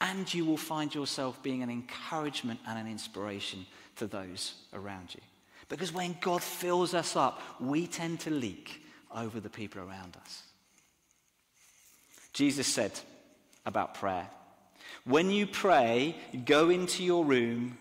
And 0.00 0.32
you 0.32 0.44
will 0.44 0.56
find 0.56 0.94
yourself 0.94 1.42
being 1.42 1.62
an 1.62 1.70
encouragement 1.70 2.60
and 2.66 2.78
an 2.78 2.86
inspiration 2.86 3.64
to 3.96 4.06
those 4.06 4.54
around 4.74 5.14
you. 5.14 5.20
Because 5.68 5.92
when 5.92 6.16
God 6.20 6.42
fills 6.42 6.94
us 6.94 7.14
up, 7.14 7.40
we 7.60 7.86
tend 7.86 8.20
to 8.20 8.30
leak 8.30 8.82
over 9.14 9.38
the 9.38 9.50
people 9.50 9.80
around 9.82 10.16
us. 10.20 10.42
Jesus 12.32 12.66
said 12.66 12.92
about 13.66 13.94
prayer 13.94 14.28
when 15.04 15.30
you 15.30 15.46
pray, 15.46 16.16
go 16.44 16.70
into 16.70 17.02
your 17.02 17.24
room, 17.24 17.78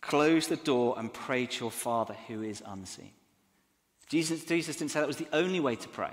close 0.00 0.46
the 0.48 0.56
door, 0.56 0.94
and 0.98 1.12
pray 1.12 1.46
to 1.46 1.60
your 1.60 1.70
Father 1.70 2.14
who 2.28 2.42
is 2.42 2.62
unseen. 2.66 3.10
Jesus, 4.08 4.44
Jesus 4.44 4.76
didn't 4.76 4.90
say 4.90 5.00
that 5.00 5.06
was 5.06 5.16
the 5.16 5.28
only 5.32 5.60
way 5.60 5.76
to 5.76 5.88
pray 5.88 6.12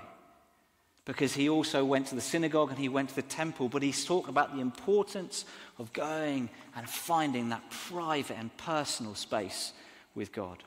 because 1.04 1.34
he 1.34 1.48
also 1.48 1.84
went 1.84 2.06
to 2.08 2.14
the 2.14 2.20
synagogue 2.20 2.70
and 2.70 2.78
he 2.78 2.88
went 2.88 3.08
to 3.08 3.14
the 3.14 3.22
temple, 3.22 3.68
but 3.68 3.82
he's 3.82 4.04
talked 4.04 4.28
about 4.28 4.54
the 4.54 4.60
importance 4.60 5.44
of 5.78 5.92
going 5.92 6.48
and 6.76 6.88
finding 6.88 7.48
that 7.48 7.68
private 7.70 8.36
and 8.38 8.56
personal 8.56 9.14
space 9.14 9.72
with 10.14 10.32
God. 10.32 10.62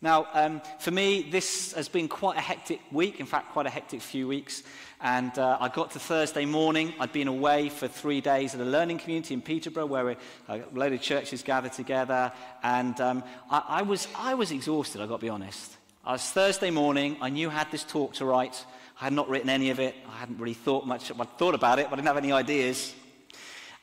Now, 0.00 0.28
um, 0.32 0.62
for 0.78 0.92
me, 0.92 1.22
this 1.22 1.72
has 1.72 1.88
been 1.88 2.06
quite 2.06 2.38
a 2.38 2.40
hectic 2.40 2.80
week, 2.92 3.18
in 3.18 3.26
fact, 3.26 3.50
quite 3.50 3.66
a 3.66 3.70
hectic 3.70 4.00
few 4.00 4.28
weeks. 4.28 4.62
And 5.00 5.36
uh, 5.36 5.58
I 5.60 5.68
got 5.68 5.90
to 5.92 5.98
Thursday 5.98 6.44
morning. 6.44 6.94
I'd 7.00 7.10
been 7.10 7.26
away 7.26 7.68
for 7.68 7.88
three 7.88 8.20
days 8.20 8.54
at 8.54 8.60
a 8.60 8.64
learning 8.64 8.98
community 8.98 9.34
in 9.34 9.42
Peterborough 9.42 9.86
where 9.86 10.16
a 10.48 10.62
load 10.72 10.92
of 10.92 11.00
churches 11.00 11.42
gathered 11.42 11.72
together. 11.72 12.30
And 12.62 13.00
um, 13.00 13.24
I, 13.50 13.64
I, 13.66 13.82
was, 13.82 14.06
I 14.14 14.34
was 14.34 14.52
exhausted, 14.52 15.00
I've 15.00 15.08
got 15.08 15.16
to 15.16 15.26
be 15.26 15.30
honest. 15.30 15.76
I 16.04 16.12
was 16.12 16.22
Thursday 16.22 16.70
morning. 16.70 17.16
I 17.20 17.30
knew 17.30 17.50
I 17.50 17.54
had 17.54 17.70
this 17.72 17.82
talk 17.82 18.14
to 18.14 18.24
write. 18.24 18.64
I 19.00 19.04
had 19.04 19.12
not 19.12 19.28
written 19.28 19.50
any 19.50 19.70
of 19.70 19.80
it. 19.80 19.96
I 20.08 20.16
hadn't 20.16 20.38
really 20.38 20.54
thought 20.54 20.86
much. 20.86 21.10
I 21.10 21.24
thought 21.24 21.56
about 21.56 21.80
it, 21.80 21.86
but 21.90 21.94
I 21.94 21.96
didn't 21.96 22.06
have 22.06 22.16
any 22.18 22.30
ideas. 22.30 22.94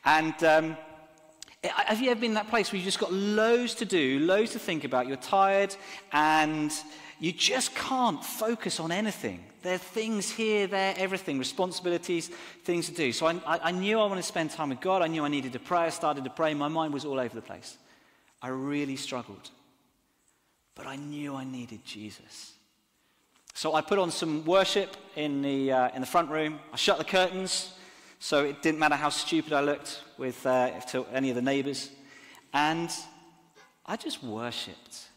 And 0.05 0.41
um, 0.45 0.77
have 1.67 2.01
you 2.01 2.11
ever 2.11 2.19
been 2.19 2.31
in 2.31 2.35
that 2.35 2.49
place 2.49 2.71
where 2.71 2.77
you've 2.77 2.85
just 2.85 2.99
got 2.99 3.13
loads 3.13 3.75
to 3.75 3.85
do, 3.85 4.19
loads 4.19 4.51
to 4.51 4.59
think 4.59 4.83
about, 4.83 5.07
you're 5.07 5.17
tired, 5.17 5.75
and 6.11 6.71
you 7.19 7.31
just 7.31 7.75
can't 7.75 8.23
focus 8.23 8.79
on 8.79 8.91
anything? 8.91 9.43
There 9.61 9.75
are 9.75 9.79
things 9.79 10.29
here, 10.29 10.67
there, 10.67 10.93
everything, 10.97 11.39
responsibilities, 11.39 12.29
things 12.63 12.87
to 12.87 12.93
do. 12.93 13.11
So 13.11 13.27
I, 13.27 13.39
I, 13.45 13.71
knew 13.71 13.99
I 13.99 14.05
wanted 14.05 14.21
to 14.21 14.27
spend 14.27 14.51
time 14.51 14.69
with 14.69 14.81
God. 14.81 15.01
I 15.01 15.07
knew 15.07 15.23
I 15.23 15.27
needed 15.27 15.53
to 15.53 15.59
pray. 15.59 15.79
I 15.79 15.89
started 15.89 16.23
to 16.25 16.29
pray. 16.29 16.53
My 16.53 16.67
mind 16.67 16.93
was 16.93 17.05
all 17.05 17.19
over 17.19 17.33
the 17.33 17.41
place. 17.41 17.77
I 18.41 18.49
really 18.49 18.95
struggled. 18.95 19.49
But 20.75 20.87
I 20.87 20.97
knew 20.97 21.35
I 21.35 21.45
needed 21.45 21.85
Jesus. 21.85 22.53
So 23.53 23.73
I 23.73 23.81
put 23.81 23.97
on 23.97 24.11
some 24.11 24.43
worship 24.43 24.97
in 25.15 25.41
the, 25.41 25.71
uh, 25.71 25.89
in 25.95 26.01
the 26.01 26.07
front 26.07 26.29
room. 26.29 26.59
I 26.73 26.75
shut 26.75 26.97
the 26.97 27.05
curtains. 27.05 27.73
So 28.25 28.43
it 28.43 28.63
didn't 28.63 28.79
matter 28.79 28.95
how 28.95 29.09
stupid 29.09 29.53
I 29.53 29.61
looked 29.61 30.01
with 30.17 30.47
uh, 30.47 30.79
to 30.89 31.05
any 31.13 31.29
of 31.29 31.35
the 31.35 31.43
neighbors. 31.43 31.91
And 32.55 32.89
I 33.85 33.97
just 33.97 34.23
worshipped. 34.23 35.09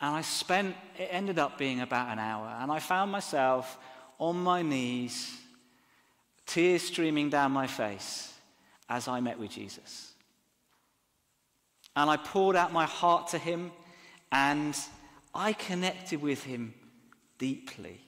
And 0.00 0.16
I 0.16 0.22
spent, 0.22 0.74
it 0.98 1.10
ended 1.10 1.38
up 1.38 1.58
being 1.58 1.82
about 1.82 2.10
an 2.10 2.18
hour. 2.18 2.56
And 2.62 2.72
I 2.72 2.78
found 2.78 3.12
myself 3.12 3.76
on 4.18 4.42
my 4.42 4.62
knees, 4.62 5.36
tears 6.46 6.80
streaming 6.80 7.28
down 7.28 7.52
my 7.52 7.66
face 7.66 8.32
as 8.88 9.06
I 9.06 9.20
met 9.20 9.38
with 9.38 9.50
Jesus. 9.50 10.12
And 11.94 12.08
I 12.08 12.16
poured 12.16 12.56
out 12.56 12.72
my 12.72 12.86
heart 12.86 13.28
to 13.28 13.38
him 13.38 13.70
and 14.32 14.74
I 15.34 15.52
connected 15.52 16.22
with 16.22 16.42
him 16.42 16.72
deeply. 17.36 18.00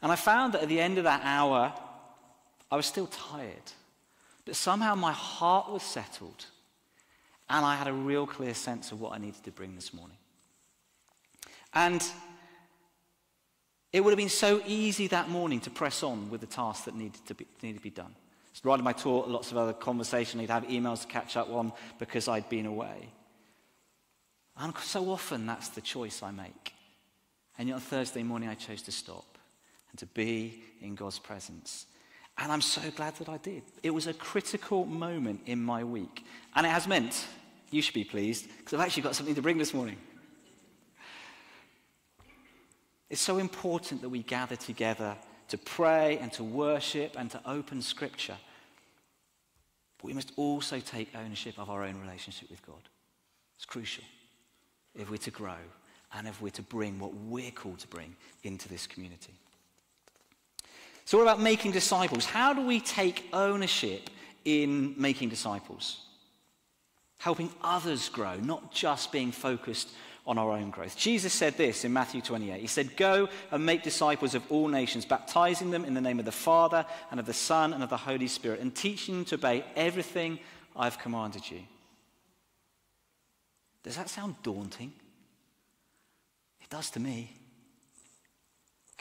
And 0.00 0.12
I 0.12 0.16
found 0.16 0.54
that 0.54 0.62
at 0.62 0.68
the 0.68 0.80
end 0.80 0.98
of 0.98 1.04
that 1.04 1.22
hour, 1.24 1.74
I 2.72 2.76
was 2.76 2.86
still 2.86 3.06
tired, 3.06 3.70
but 4.46 4.56
somehow 4.56 4.94
my 4.94 5.12
heart 5.12 5.70
was 5.70 5.82
settled 5.82 6.46
and 7.50 7.66
I 7.66 7.76
had 7.76 7.86
a 7.86 7.92
real 7.92 8.26
clear 8.26 8.54
sense 8.54 8.92
of 8.92 9.00
what 9.00 9.12
I 9.12 9.18
needed 9.18 9.44
to 9.44 9.50
bring 9.50 9.74
this 9.74 9.92
morning. 9.92 10.16
And 11.74 12.02
it 13.92 14.02
would 14.02 14.10
have 14.10 14.18
been 14.18 14.30
so 14.30 14.62
easy 14.66 15.06
that 15.08 15.28
morning 15.28 15.60
to 15.60 15.70
press 15.70 16.02
on 16.02 16.30
with 16.30 16.40
the 16.40 16.46
task 16.46 16.86
that 16.86 16.94
needed 16.94 17.20
to 17.26 17.34
be, 17.34 17.46
needed 17.62 17.76
to 17.76 17.82
be 17.82 17.90
done. 17.90 18.14
So 18.54 18.62
riding 18.64 18.84
my 18.84 18.94
tour, 18.94 19.26
lots 19.26 19.50
of 19.50 19.58
other 19.58 19.74
conversation, 19.74 20.40
I'd 20.40 20.48
have 20.48 20.64
emails 20.64 21.02
to 21.02 21.08
catch 21.08 21.36
up 21.36 21.50
on 21.50 21.74
because 21.98 22.26
I'd 22.26 22.48
been 22.48 22.64
away. 22.64 23.10
And 24.56 24.74
so 24.78 25.10
often 25.10 25.44
that's 25.44 25.68
the 25.68 25.82
choice 25.82 26.22
I 26.22 26.30
make. 26.30 26.72
And 27.58 27.68
yet 27.68 27.74
on 27.74 27.80
Thursday 27.82 28.22
morning, 28.22 28.48
I 28.48 28.54
chose 28.54 28.80
to 28.82 28.92
stop 28.92 29.36
and 29.90 29.98
to 29.98 30.06
be 30.06 30.62
in 30.80 30.94
God's 30.94 31.18
presence 31.18 31.84
and 32.38 32.50
I'm 32.50 32.60
so 32.60 32.82
glad 32.96 33.16
that 33.16 33.28
I 33.28 33.36
did. 33.38 33.62
It 33.82 33.90
was 33.90 34.06
a 34.06 34.14
critical 34.14 34.84
moment 34.84 35.40
in 35.46 35.62
my 35.62 35.84
week. 35.84 36.24
And 36.54 36.66
it 36.66 36.70
has 36.70 36.88
meant, 36.88 37.26
you 37.70 37.82
should 37.82 37.94
be 37.94 38.04
pleased, 38.04 38.48
because 38.58 38.74
I've 38.74 38.86
actually 38.86 39.02
got 39.02 39.14
something 39.14 39.34
to 39.34 39.42
bring 39.42 39.58
this 39.58 39.74
morning. 39.74 39.98
It's 43.10 43.20
so 43.20 43.38
important 43.38 44.00
that 44.00 44.08
we 44.08 44.22
gather 44.22 44.56
together 44.56 45.16
to 45.48 45.58
pray 45.58 46.18
and 46.18 46.32
to 46.32 46.42
worship 46.42 47.14
and 47.18 47.30
to 47.30 47.40
open 47.44 47.82
scripture. 47.82 48.38
But 49.98 50.06
we 50.06 50.14
must 50.14 50.32
also 50.36 50.80
take 50.80 51.14
ownership 51.14 51.58
of 51.58 51.68
our 51.68 51.84
own 51.84 52.00
relationship 52.00 52.50
with 52.50 52.64
God. 52.64 52.88
It's 53.56 53.66
crucial 53.66 54.04
if 54.94 55.10
we're 55.10 55.18
to 55.18 55.30
grow 55.30 55.58
and 56.14 56.26
if 56.26 56.40
we're 56.40 56.50
to 56.50 56.62
bring 56.62 56.98
what 56.98 57.14
we're 57.14 57.50
called 57.50 57.80
to 57.80 57.88
bring 57.88 58.16
into 58.44 58.68
this 58.68 58.86
community. 58.86 59.34
So, 61.04 61.18
what 61.18 61.24
about 61.24 61.40
making 61.40 61.72
disciples? 61.72 62.24
How 62.24 62.52
do 62.52 62.64
we 62.64 62.80
take 62.80 63.28
ownership 63.32 64.10
in 64.44 64.94
making 64.96 65.28
disciples? 65.28 66.00
Helping 67.18 67.50
others 67.62 68.08
grow, 68.08 68.36
not 68.36 68.72
just 68.72 69.12
being 69.12 69.32
focused 69.32 69.90
on 70.26 70.38
our 70.38 70.52
own 70.52 70.70
growth. 70.70 70.96
Jesus 70.96 71.32
said 71.32 71.56
this 71.56 71.84
in 71.84 71.92
Matthew 71.92 72.20
28. 72.20 72.60
He 72.60 72.66
said, 72.66 72.96
Go 72.96 73.28
and 73.50 73.66
make 73.66 73.82
disciples 73.82 74.34
of 74.34 74.44
all 74.50 74.68
nations, 74.68 75.04
baptizing 75.04 75.70
them 75.70 75.84
in 75.84 75.94
the 75.94 76.00
name 76.00 76.18
of 76.20 76.24
the 76.24 76.32
Father 76.32 76.86
and 77.10 77.18
of 77.18 77.26
the 77.26 77.32
Son 77.32 77.72
and 77.72 77.82
of 77.82 77.90
the 77.90 77.96
Holy 77.96 78.28
Spirit, 78.28 78.60
and 78.60 78.74
teaching 78.74 79.16
them 79.16 79.24
to 79.26 79.34
obey 79.34 79.64
everything 79.74 80.38
I've 80.76 80.98
commanded 80.98 81.50
you. 81.50 81.60
Does 83.82 83.96
that 83.96 84.08
sound 84.08 84.36
daunting? 84.44 84.92
It 86.60 86.70
does 86.70 86.90
to 86.90 87.00
me. 87.00 87.32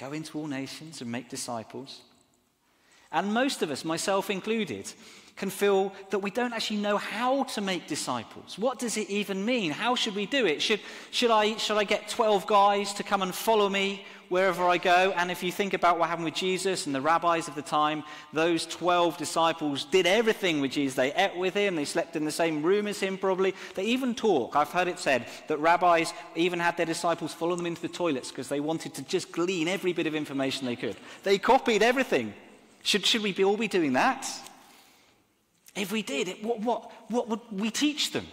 Go 0.02 0.14
into 0.14 0.40
all 0.40 0.48
nations 0.48 1.00
and 1.02 1.12
make 1.12 1.30
disciples. 1.30 2.02
And 3.12 3.32
most 3.32 3.62
of 3.62 3.70
us, 3.70 3.86
myself 3.86 4.32
included, 4.32 4.92
can 5.36 5.52
feel 5.52 5.94
that 6.10 6.20
we 6.20 6.32
don't 6.32 6.54
actually 6.54 6.78
know 6.78 6.98
how 6.98 7.44
to 7.44 7.62
make 7.62 7.86
disciples. 7.86 8.58
What 8.58 8.80
does 8.80 8.98
it 8.98 9.12
even 9.12 9.46
mean? 9.46 9.70
How 9.70 9.94
should 9.94 10.16
we 10.16 10.26
do 10.26 10.48
it? 10.48 10.60
Should, 10.60 10.80
should, 11.12 11.30
I, 11.30 11.56
should 11.58 11.78
I 11.78 11.84
get 11.84 12.08
12 12.08 12.48
guys 12.48 12.94
to 12.96 13.04
come 13.04 13.22
and 13.22 13.34
follow 13.34 13.70
me 13.70 14.04
wherever 14.32 14.64
I 14.64 14.78
go. 14.78 15.14
And 15.18 15.30
if 15.30 15.44
you 15.44 15.52
think 15.52 15.74
about 15.74 16.00
what 16.00 16.08
happened 16.08 16.24
with 16.24 16.36
Jesus 16.36 16.86
and 16.86 16.96
the 16.96 17.02
rabbis 17.02 17.50
of 17.50 17.56
the 17.56 17.62
time, 17.62 18.02
those 18.32 18.66
12 18.66 19.18
disciples 19.18 19.84
did 19.84 20.08
everything 20.08 20.62
with 20.62 20.72
Jesus. 20.72 20.96
They 20.96 21.14
ate 21.14 21.36
with 21.36 21.54
him, 21.54 21.76
they 21.76 21.84
slept 21.84 22.16
in 22.16 22.24
the 22.24 22.32
same 22.32 22.64
room 22.64 22.88
as 22.88 23.02
him, 23.02 23.18
probably. 23.18 23.54
They 23.76 23.84
even 23.84 24.16
talk. 24.16 24.56
I've 24.56 24.72
heard 24.72 24.88
it 24.88 25.00
said 25.00 25.28
that 25.50 25.58
rabbis 25.58 26.14
even 26.36 26.60
had 26.60 26.78
their 26.78 26.86
disciples 26.86 27.34
follow 27.34 27.58
them 27.58 27.66
into 27.66 27.82
the 27.82 27.90
toilets 27.90 28.30
because 28.30 28.48
they 28.48 28.62
wanted 28.62 28.94
to 28.94 29.02
just 29.02 29.34
glean 29.34 29.68
every 29.68 29.92
bit 29.92 30.08
of 30.08 30.16
information 30.16 30.66
they 30.66 30.78
could. 30.78 30.96
They 31.24 31.38
copied 31.38 31.84
everything. 31.84 32.34
Should, 32.84 33.06
should 33.06 33.24
we 33.24 33.34
be 33.34 33.44
all 33.44 33.58
be 33.58 33.68
doing 33.68 33.94
that? 33.94 34.26
If 35.76 35.92
we 35.92 36.04
did, 36.04 36.30
it, 36.30 36.42
what, 36.42 36.62
what, 36.62 36.92
what 37.10 37.28
would 37.28 37.42
we 37.52 37.70
teach 37.70 38.14
them? 38.14 38.28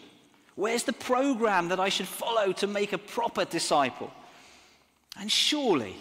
Where's 0.55 0.85
the 0.85 0.93
program 0.93 1.69
that 1.69 1.81
I 1.81 1.89
should 1.89 2.07
follow 2.07 2.53
to 2.53 2.69
make 2.69 2.93
a 2.93 2.99
proper 2.99 3.45
disciple? 3.45 4.13
And 5.19 5.31
surely, 5.31 5.97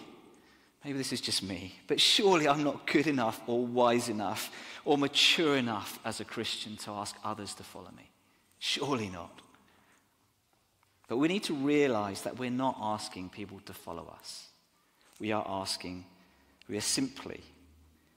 maybe 0.86 0.98
this 0.98 1.12
is 1.12 1.22
just 1.22 1.42
me, 1.42 1.76
but 1.88 2.00
surely 2.00 2.48
I'm 2.48 2.64
not 2.64 2.86
good 2.86 3.08
enough 3.08 3.42
or 3.48 3.66
wise 3.66 4.10
enough 4.10 4.52
or 4.86 4.98
mature 4.98 5.58
enough 5.58 6.00
as 6.06 6.20
a 6.20 6.26
Christian 6.26 6.78
to 6.78 6.92
ask 6.92 7.16
others 7.24 7.54
to 7.56 7.64
follow 7.64 7.92
me. 7.98 8.10
Surely 8.60 9.10
not. 9.10 9.42
But 11.08 11.18
we 11.18 11.28
need 11.28 11.44
to 11.44 11.54
realize 11.54 12.22
that 12.24 12.38
we're 12.38 12.52
not 12.52 12.78
asking 12.80 13.30
people 13.30 13.60
to 13.66 13.74
follow 13.74 14.14
us. 14.20 14.48
We 15.20 15.32
are 15.32 15.46
asking, 15.48 16.06
we 16.70 16.78
are 16.78 16.82
simply 16.82 17.42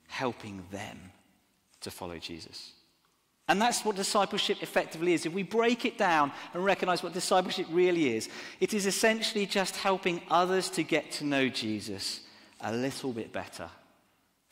helping 0.09 0.65
them 0.71 1.13
to 1.81 1.91
follow 1.91 2.19
Jesus. 2.19 2.73
And 3.51 3.61
that's 3.61 3.85
what 3.85 3.97
discipleship 3.97 4.63
effectively 4.63 5.13
is. 5.13 5.27
If 5.27 5.33
we 5.33 5.43
break 5.43 5.85
it 5.85 5.99
down 5.99 6.31
and 6.55 6.65
recognize 6.65 7.03
what 7.03 7.13
discipleship 7.13 7.67
really 7.73 8.17
is, 8.17 8.29
it 8.61 8.73
is 8.73 8.87
essentially 8.87 9.45
just 9.45 9.75
helping 9.75 10.23
others 10.31 10.71
to 10.71 10.85
get 10.85 11.11
to 11.13 11.25
know 11.25 11.49
Jesus 11.49 12.21
a 12.61 12.73
little 12.73 13.13
bit 13.13 13.33
better 13.33 13.69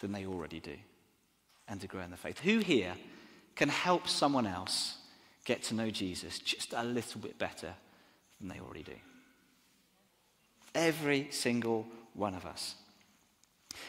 than 0.01 0.11
they 0.11 0.27
already 0.27 0.59
do 0.59 0.75
and 1.69 1.81
to 1.81 1.87
grow 1.87 2.03
in 2.03 2.11
the 2.11 2.17
faith. 2.17 2.41
Who 2.41 2.59
here 2.59 2.93
can 3.55 3.69
help 3.69 4.09
someone 4.09 4.49
else 4.49 4.97
get 5.45 5.63
to 5.65 5.75
know 5.75 5.91
Jesus 5.91 6.41
just 6.41 6.73
a 6.73 6.83
little 6.83 7.21
bit 7.21 7.39
better 7.39 7.73
than 8.41 8.49
they 8.49 8.59
already 8.59 8.83
do? 8.83 8.97
Every 10.75 11.29
single 11.31 11.87
one 12.15 12.35
of 12.35 12.45
us. 12.45 12.75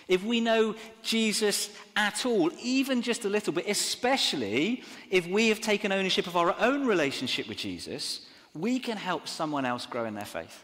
If 0.07 0.23
we 0.23 0.39
know 0.39 0.75
Jesus 1.03 1.69
at 1.95 2.25
all, 2.25 2.51
even 2.61 3.01
just 3.01 3.25
a 3.25 3.29
little 3.29 3.53
bit, 3.53 3.67
especially 3.67 4.83
if 5.09 5.27
we 5.27 5.49
have 5.49 5.61
taken 5.61 5.91
ownership 5.91 6.27
of 6.27 6.35
our 6.35 6.55
own 6.59 6.87
relationship 6.87 7.47
with 7.47 7.57
Jesus, 7.57 8.25
we 8.53 8.79
can 8.79 8.97
help 8.97 9.27
someone 9.27 9.65
else 9.65 9.85
grow 9.85 10.05
in 10.05 10.15
their 10.15 10.25
faith. 10.25 10.63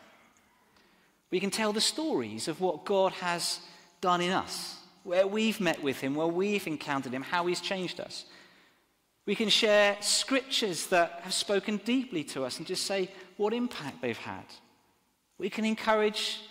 We 1.32 1.39
can 1.39 1.51
tell 1.51 1.74
the 1.74 1.82
stories 1.82 2.48
of 2.48 2.62
what 2.62 2.86
God 2.86 3.12
has 3.13 3.60
done 4.01 4.22
in 4.22 4.32
us, 4.32 4.77
where 5.03 5.27
we've 5.27 5.60
met 5.60 5.82
with 5.84 6.00
Him, 6.00 6.15
where 6.15 6.27
we've 6.27 6.67
encountered 6.67 7.13
Him, 7.13 7.24
how 7.24 7.46
He's 7.46 7.62
changed 7.62 8.00
us. 8.00 8.25
We 9.25 9.36
can 9.36 9.50
share 9.50 9.98
scriptures 10.01 10.88
that 10.88 11.20
have 11.24 11.34
spoken 11.34 11.77
deeply 11.77 12.24
to 12.25 12.46
us 12.46 12.58
and 12.58 12.67
just 12.67 12.86
say 12.86 13.10
what 13.38 13.53
impact 13.53 14.01
they've 14.01 14.17
had. 14.17 14.46
We 15.38 15.50
can 15.50 15.65
encourage 15.65 16.41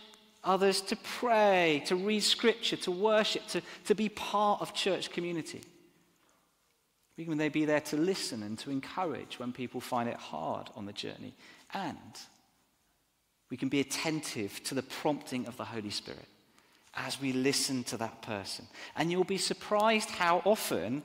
others 0.44 0.80
to 0.82 0.96
pray, 0.96 1.82
to 1.86 1.96
read 1.96 2.22
scripture, 2.22 2.76
to 2.76 2.90
worship, 2.90 3.46
to, 3.48 3.62
to 3.84 3.94
be 3.94 4.08
part 4.08 4.60
of 4.60 4.74
church 4.74 5.10
community. 5.10 5.62
Can 7.16 7.38
they 7.38 7.48
be 7.48 7.64
there 7.64 7.80
to 7.80 7.96
listen 7.96 8.42
and 8.42 8.58
to 8.60 8.70
encourage 8.70 9.38
when 9.38 9.52
people 9.52 9.80
find 9.80 10.08
it 10.08 10.16
hard 10.16 10.68
on 10.74 10.86
the 10.86 10.92
journey. 10.92 11.34
And 11.72 11.96
we 13.50 13.56
can 13.56 13.68
be 13.68 13.80
attentive 13.80 14.62
to 14.64 14.74
the 14.74 14.82
prompting 14.82 15.46
of 15.46 15.56
the 15.56 15.64
Holy 15.64 15.90
Spirit 15.90 16.26
as 16.94 17.20
we 17.20 17.32
listen 17.32 17.84
to 17.84 17.96
that 17.98 18.22
person. 18.22 18.66
And 18.96 19.10
you'll 19.10 19.24
be 19.24 19.38
surprised 19.38 20.10
how 20.10 20.42
often 20.44 21.02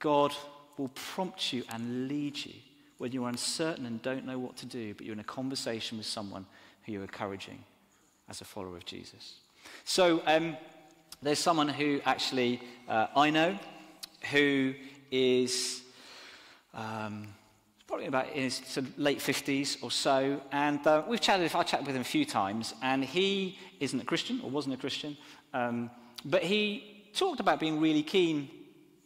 God 0.00 0.34
will 0.76 0.88
prompt 0.88 1.52
you 1.52 1.64
and 1.70 2.08
lead 2.08 2.36
you 2.36 2.54
when 2.98 3.12
you're 3.12 3.28
uncertain 3.28 3.86
and 3.86 4.02
don't 4.02 4.26
know 4.26 4.38
what 4.38 4.56
to 4.56 4.66
do, 4.66 4.94
but 4.94 5.06
you're 5.06 5.12
in 5.12 5.20
a 5.20 5.24
conversation 5.24 5.98
with 5.98 6.06
someone 6.06 6.46
who 6.84 6.92
you're 6.92 7.02
encouraging 7.02 7.62
as 8.28 8.40
a 8.40 8.44
follower 8.44 8.76
of 8.76 8.84
Jesus. 8.84 9.34
So 9.84 10.22
um, 10.26 10.56
there's 11.22 11.38
someone 11.38 11.68
who 11.68 12.00
actually 12.04 12.60
uh, 12.88 13.08
I 13.16 13.30
know 13.30 13.58
who 14.30 14.74
is 15.10 15.82
um, 16.74 17.28
probably 17.86 18.06
about 18.06 18.30
in 18.32 18.44
his 18.44 18.56
sort 18.66 18.86
of 18.86 18.98
late 18.98 19.18
50s 19.18 19.82
or 19.82 19.90
so, 19.90 20.40
and 20.52 20.86
uh, 20.86 21.02
we've 21.08 21.20
chatted. 21.20 21.50
I 21.54 21.62
chatted 21.62 21.86
with 21.86 21.96
him 21.96 22.02
a 22.02 22.04
few 22.04 22.24
times, 22.24 22.74
and 22.82 23.04
he 23.04 23.58
isn't 23.80 24.00
a 24.00 24.04
Christian 24.04 24.40
or 24.42 24.50
wasn't 24.50 24.74
a 24.74 24.78
Christian, 24.78 25.16
um, 25.54 25.90
but 26.24 26.42
he 26.42 27.08
talked 27.14 27.40
about 27.40 27.60
being 27.60 27.80
really 27.80 28.02
keen 28.02 28.48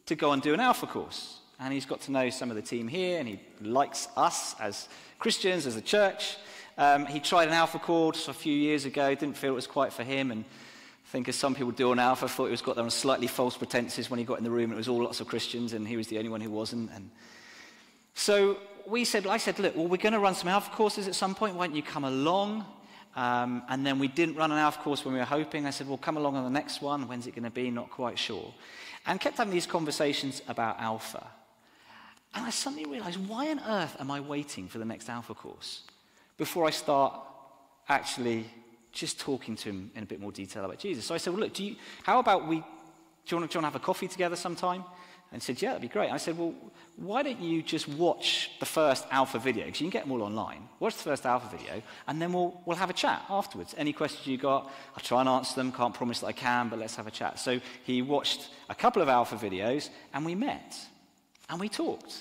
to 0.06 0.14
go 0.14 0.32
and 0.32 0.42
do 0.42 0.52
an 0.52 0.60
Alpha 0.60 0.86
course. 0.86 1.38
And 1.60 1.72
he's 1.72 1.86
got 1.86 2.00
to 2.02 2.12
know 2.12 2.28
some 2.28 2.50
of 2.50 2.56
the 2.56 2.62
team 2.62 2.88
here, 2.88 3.20
and 3.20 3.28
he 3.28 3.38
likes 3.60 4.08
us 4.16 4.56
as 4.58 4.88
Christians, 5.20 5.64
as 5.64 5.76
a 5.76 5.80
church. 5.80 6.36
Um, 6.78 7.06
he 7.06 7.20
tried 7.20 7.48
an 7.48 7.54
alpha 7.54 7.78
course 7.78 8.28
a 8.28 8.32
few 8.32 8.54
years 8.54 8.84
ago, 8.84 9.14
didn't 9.14 9.36
feel 9.36 9.52
it 9.52 9.56
was 9.56 9.66
quite 9.66 9.92
for 9.92 10.02
him, 10.02 10.30
and 10.30 10.44
I 10.44 11.08
think 11.10 11.28
as 11.28 11.36
some 11.36 11.54
people 11.54 11.72
do 11.72 11.90
on 11.90 11.98
alpha, 11.98 12.26
thought 12.28 12.46
he 12.46 12.50
was 12.50 12.62
got 12.62 12.76
there 12.76 12.84
on 12.84 12.90
slightly 12.90 13.26
false 13.26 13.56
pretenses 13.56 14.08
when 14.08 14.18
he 14.18 14.24
got 14.24 14.38
in 14.38 14.44
the 14.44 14.50
room. 14.50 14.70
and 14.70 14.74
It 14.74 14.76
was 14.76 14.88
all 14.88 15.02
lots 15.02 15.20
of 15.20 15.26
Christians, 15.26 15.74
and 15.74 15.86
he 15.86 15.96
was 15.96 16.08
the 16.08 16.18
only 16.18 16.30
one 16.30 16.40
who 16.40 16.50
wasn't. 16.50 16.90
And 16.92 17.10
so 18.14 18.56
we 18.86 19.04
said, 19.04 19.26
I 19.26 19.36
said, 19.36 19.58
look, 19.58 19.76
well, 19.76 19.86
we're 19.86 19.96
going 19.98 20.14
to 20.14 20.18
run 20.18 20.34
some 20.34 20.48
alpha 20.48 20.70
courses 20.70 21.08
at 21.08 21.14
some 21.14 21.34
point. 21.34 21.54
Why 21.54 21.66
don't 21.66 21.76
you 21.76 21.82
come 21.82 22.04
along? 22.04 22.64
Um, 23.14 23.62
and 23.68 23.84
then 23.84 23.98
we 23.98 24.08
didn't 24.08 24.36
run 24.36 24.50
an 24.50 24.58
alpha 24.58 24.80
course 24.80 25.04
when 25.04 25.12
we 25.12 25.20
were 25.20 25.26
hoping. 25.26 25.66
I 25.66 25.70
said, 25.70 25.86
well, 25.86 25.98
come 25.98 26.16
along 26.16 26.36
on 26.36 26.44
the 26.44 26.50
next 26.50 26.80
one. 26.80 27.06
When's 27.08 27.26
it 27.26 27.34
going 27.34 27.44
to 27.44 27.50
be? 27.50 27.70
Not 27.70 27.90
quite 27.90 28.18
sure. 28.18 28.54
And 29.04 29.20
kept 29.20 29.36
having 29.36 29.52
these 29.52 29.66
conversations 29.66 30.40
about 30.48 30.80
alpha. 30.80 31.26
And 32.34 32.46
I 32.46 32.50
suddenly 32.50 32.86
realized, 32.86 33.18
why 33.28 33.50
on 33.50 33.60
earth 33.60 33.96
am 34.00 34.10
I 34.10 34.20
waiting 34.20 34.66
for 34.66 34.78
the 34.78 34.86
next 34.86 35.10
alpha 35.10 35.34
course? 35.34 35.82
Before 36.42 36.66
I 36.66 36.70
start 36.70 37.12
actually 37.88 38.44
just 38.90 39.20
talking 39.20 39.54
to 39.54 39.68
him 39.68 39.92
in 39.94 40.02
a 40.02 40.06
bit 40.06 40.20
more 40.20 40.32
detail 40.32 40.64
about 40.64 40.80
Jesus. 40.80 41.04
So 41.04 41.14
I 41.14 41.18
said, 41.18 41.32
well, 41.32 41.44
look, 41.44 41.54
do 41.54 41.62
you, 41.62 41.76
how 42.02 42.18
about 42.18 42.48
we, 42.48 42.56
do 42.56 42.64
you, 43.28 43.36
want 43.36 43.48
to, 43.48 43.52
do 43.52 43.58
you 43.58 43.62
want 43.62 43.72
to 43.72 43.72
have 43.72 43.76
a 43.76 43.78
coffee 43.78 44.08
together 44.08 44.34
sometime? 44.34 44.82
And 45.30 45.40
he 45.40 45.44
said, 45.46 45.62
yeah, 45.62 45.68
that'd 45.68 45.82
be 45.82 45.86
great. 45.86 46.10
I 46.10 46.16
said, 46.16 46.36
well, 46.36 46.52
why 46.96 47.22
don't 47.22 47.40
you 47.40 47.62
just 47.62 47.86
watch 47.86 48.50
the 48.58 48.66
first 48.66 49.06
alpha 49.12 49.38
video? 49.38 49.66
Because 49.66 49.80
you 49.80 49.86
can 49.86 49.92
get 49.92 50.02
them 50.02 50.10
all 50.10 50.22
online. 50.24 50.68
Watch 50.80 50.96
the 50.96 51.04
first 51.04 51.24
alpha 51.26 51.56
video, 51.56 51.80
and 52.08 52.20
then 52.20 52.32
we'll, 52.32 52.60
we'll 52.66 52.76
have 52.76 52.90
a 52.90 52.98
chat 53.04 53.24
afterwards. 53.30 53.72
Any 53.78 53.92
questions 53.92 54.26
you 54.26 54.36
got, 54.36 54.68
I'll 54.96 55.04
try 55.04 55.20
and 55.20 55.28
answer 55.28 55.54
them. 55.54 55.70
Can't 55.70 55.94
promise 55.94 56.18
that 56.20 56.26
I 56.26 56.32
can, 56.32 56.68
but 56.68 56.80
let's 56.80 56.96
have 56.96 57.06
a 57.06 57.12
chat. 57.12 57.38
So 57.38 57.60
he 57.84 58.02
watched 58.02 58.48
a 58.68 58.74
couple 58.74 59.00
of 59.00 59.08
alpha 59.08 59.36
videos, 59.36 59.90
and 60.12 60.26
we 60.26 60.34
met, 60.34 60.76
and 61.48 61.60
we 61.60 61.68
talked, 61.68 62.18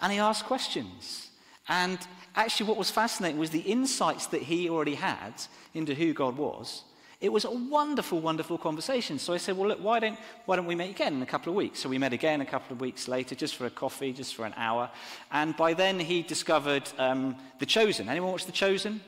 and 0.00 0.10
he 0.10 0.18
asked 0.18 0.44
questions. 0.44 1.28
And 1.68 1.98
actually, 2.36 2.66
what 2.66 2.76
was 2.76 2.90
fascinating 2.90 3.38
was 3.38 3.50
the 3.50 3.60
insights 3.60 4.26
that 4.28 4.42
he 4.42 4.68
already 4.68 4.94
had 4.94 5.34
into 5.74 5.94
who 5.94 6.12
God 6.12 6.36
was. 6.36 6.84
It 7.20 7.32
was 7.32 7.44
a 7.44 7.50
wonderful, 7.50 8.20
wonderful 8.20 8.58
conversation. 8.58 9.18
So 9.18 9.32
I 9.32 9.38
said, 9.38 9.56
Well, 9.56 9.68
look, 9.68 9.82
why 9.82 9.98
don't, 9.98 10.18
why 10.44 10.56
don't 10.56 10.66
we 10.66 10.74
meet 10.74 10.90
again 10.90 11.14
in 11.14 11.22
a 11.22 11.26
couple 11.26 11.50
of 11.50 11.56
weeks? 11.56 11.78
So 11.80 11.88
we 11.88 11.96
met 11.96 12.12
again 12.12 12.40
a 12.40 12.46
couple 12.46 12.74
of 12.74 12.80
weeks 12.80 13.08
later, 13.08 13.34
just 13.34 13.56
for 13.56 13.66
a 13.66 13.70
coffee, 13.70 14.12
just 14.12 14.34
for 14.34 14.44
an 14.44 14.52
hour. 14.56 14.90
And 15.32 15.56
by 15.56 15.74
then, 15.74 15.98
he 15.98 16.22
discovered 16.22 16.90
um, 16.98 17.36
The 17.60 17.66
Chosen. 17.66 18.08
Anyone 18.08 18.32
watch 18.32 18.46
The 18.46 18.52
Chosen? 18.52 19.00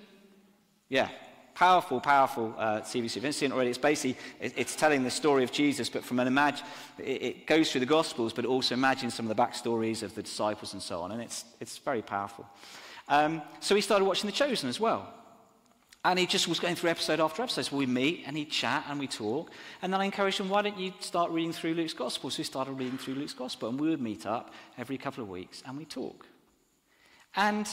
Yeah, 0.89 1.09
powerful, 1.57 2.01
powerful 2.01 2.55
uh, 2.57 2.81
TV 2.81 3.11
series. 3.11 3.17
You've 3.17 3.35
seen 3.35 3.51
it 3.51 3.55
already, 3.55 3.71
it's 3.71 3.79
basically, 3.79 4.17
it, 4.41 4.53
it's 4.57 4.77
telling 4.77 5.03
the 5.03 5.11
story 5.11 5.43
of 5.43 5.51
Jesus, 5.51 5.89
but 5.89 6.05
from 6.05 6.21
an 6.21 6.27
imagine, 6.27 6.65
it, 6.99 7.23
it, 7.23 7.47
goes 7.47 7.73
through 7.73 7.81
the 7.81 7.87
Gospels, 7.87 8.33
but 8.33 8.45
also 8.45 8.75
imagines 8.75 9.15
some 9.15 9.29
of 9.29 9.37
the 9.37 9.43
backstories 9.43 10.03
of 10.03 10.15
the 10.15 10.23
disciples 10.23 10.75
and 10.75 10.83
so 10.83 11.01
on, 11.01 11.13
and 11.13 11.21
it's, 11.21 11.45
it's 11.61 11.79
very 11.79 12.03
powerful. 12.03 12.47
Um, 13.09 13.43
so 13.61 13.75
he 13.75 13.81
started 13.81 14.05
watching 14.05 14.27
The 14.27 14.37
Chosen 14.37 14.69
as 14.69 14.81
well. 14.81 15.13
And 16.05 16.19
he 16.21 16.27
just 16.27 16.47
was 16.47 16.61
going 16.61 16.77
through 16.77 16.91
episode 16.91 17.19
after 17.19 17.43
episode. 17.43 17.63
So 17.63 17.77
we 17.77 17.87
meet 17.87 18.23
and 18.27 18.37
he'd 18.37 18.51
chat 18.51 18.85
and 18.89 19.01
we 19.01 19.09
talk. 19.09 19.51
And 19.83 19.93
then 19.93 20.01
I 20.01 20.05
encouraged 20.05 20.39
him, 20.39 20.49
why 20.49 20.63
don't 20.63 20.79
you 20.79 20.93
start 21.01 21.33
reading 21.33 21.53
through 21.53 21.75
Luke's 21.75 21.95
Gospel? 21.95 22.31
So 22.31 22.37
he 22.37 22.45
started 22.45 22.73
reading 22.75 22.97
through 22.97 23.15
Luke's 23.15 23.33
Gospel. 23.33 23.69
And 23.69 23.81
we 23.81 23.89
would 23.91 24.01
meet 24.01 24.25
up 24.25 24.55
every 24.79 24.99
couple 24.99 25.25
of 25.25 25.29
weeks 25.29 25.65
and 25.67 25.77
we 25.77 25.85
talk. 25.85 26.27
And 27.35 27.69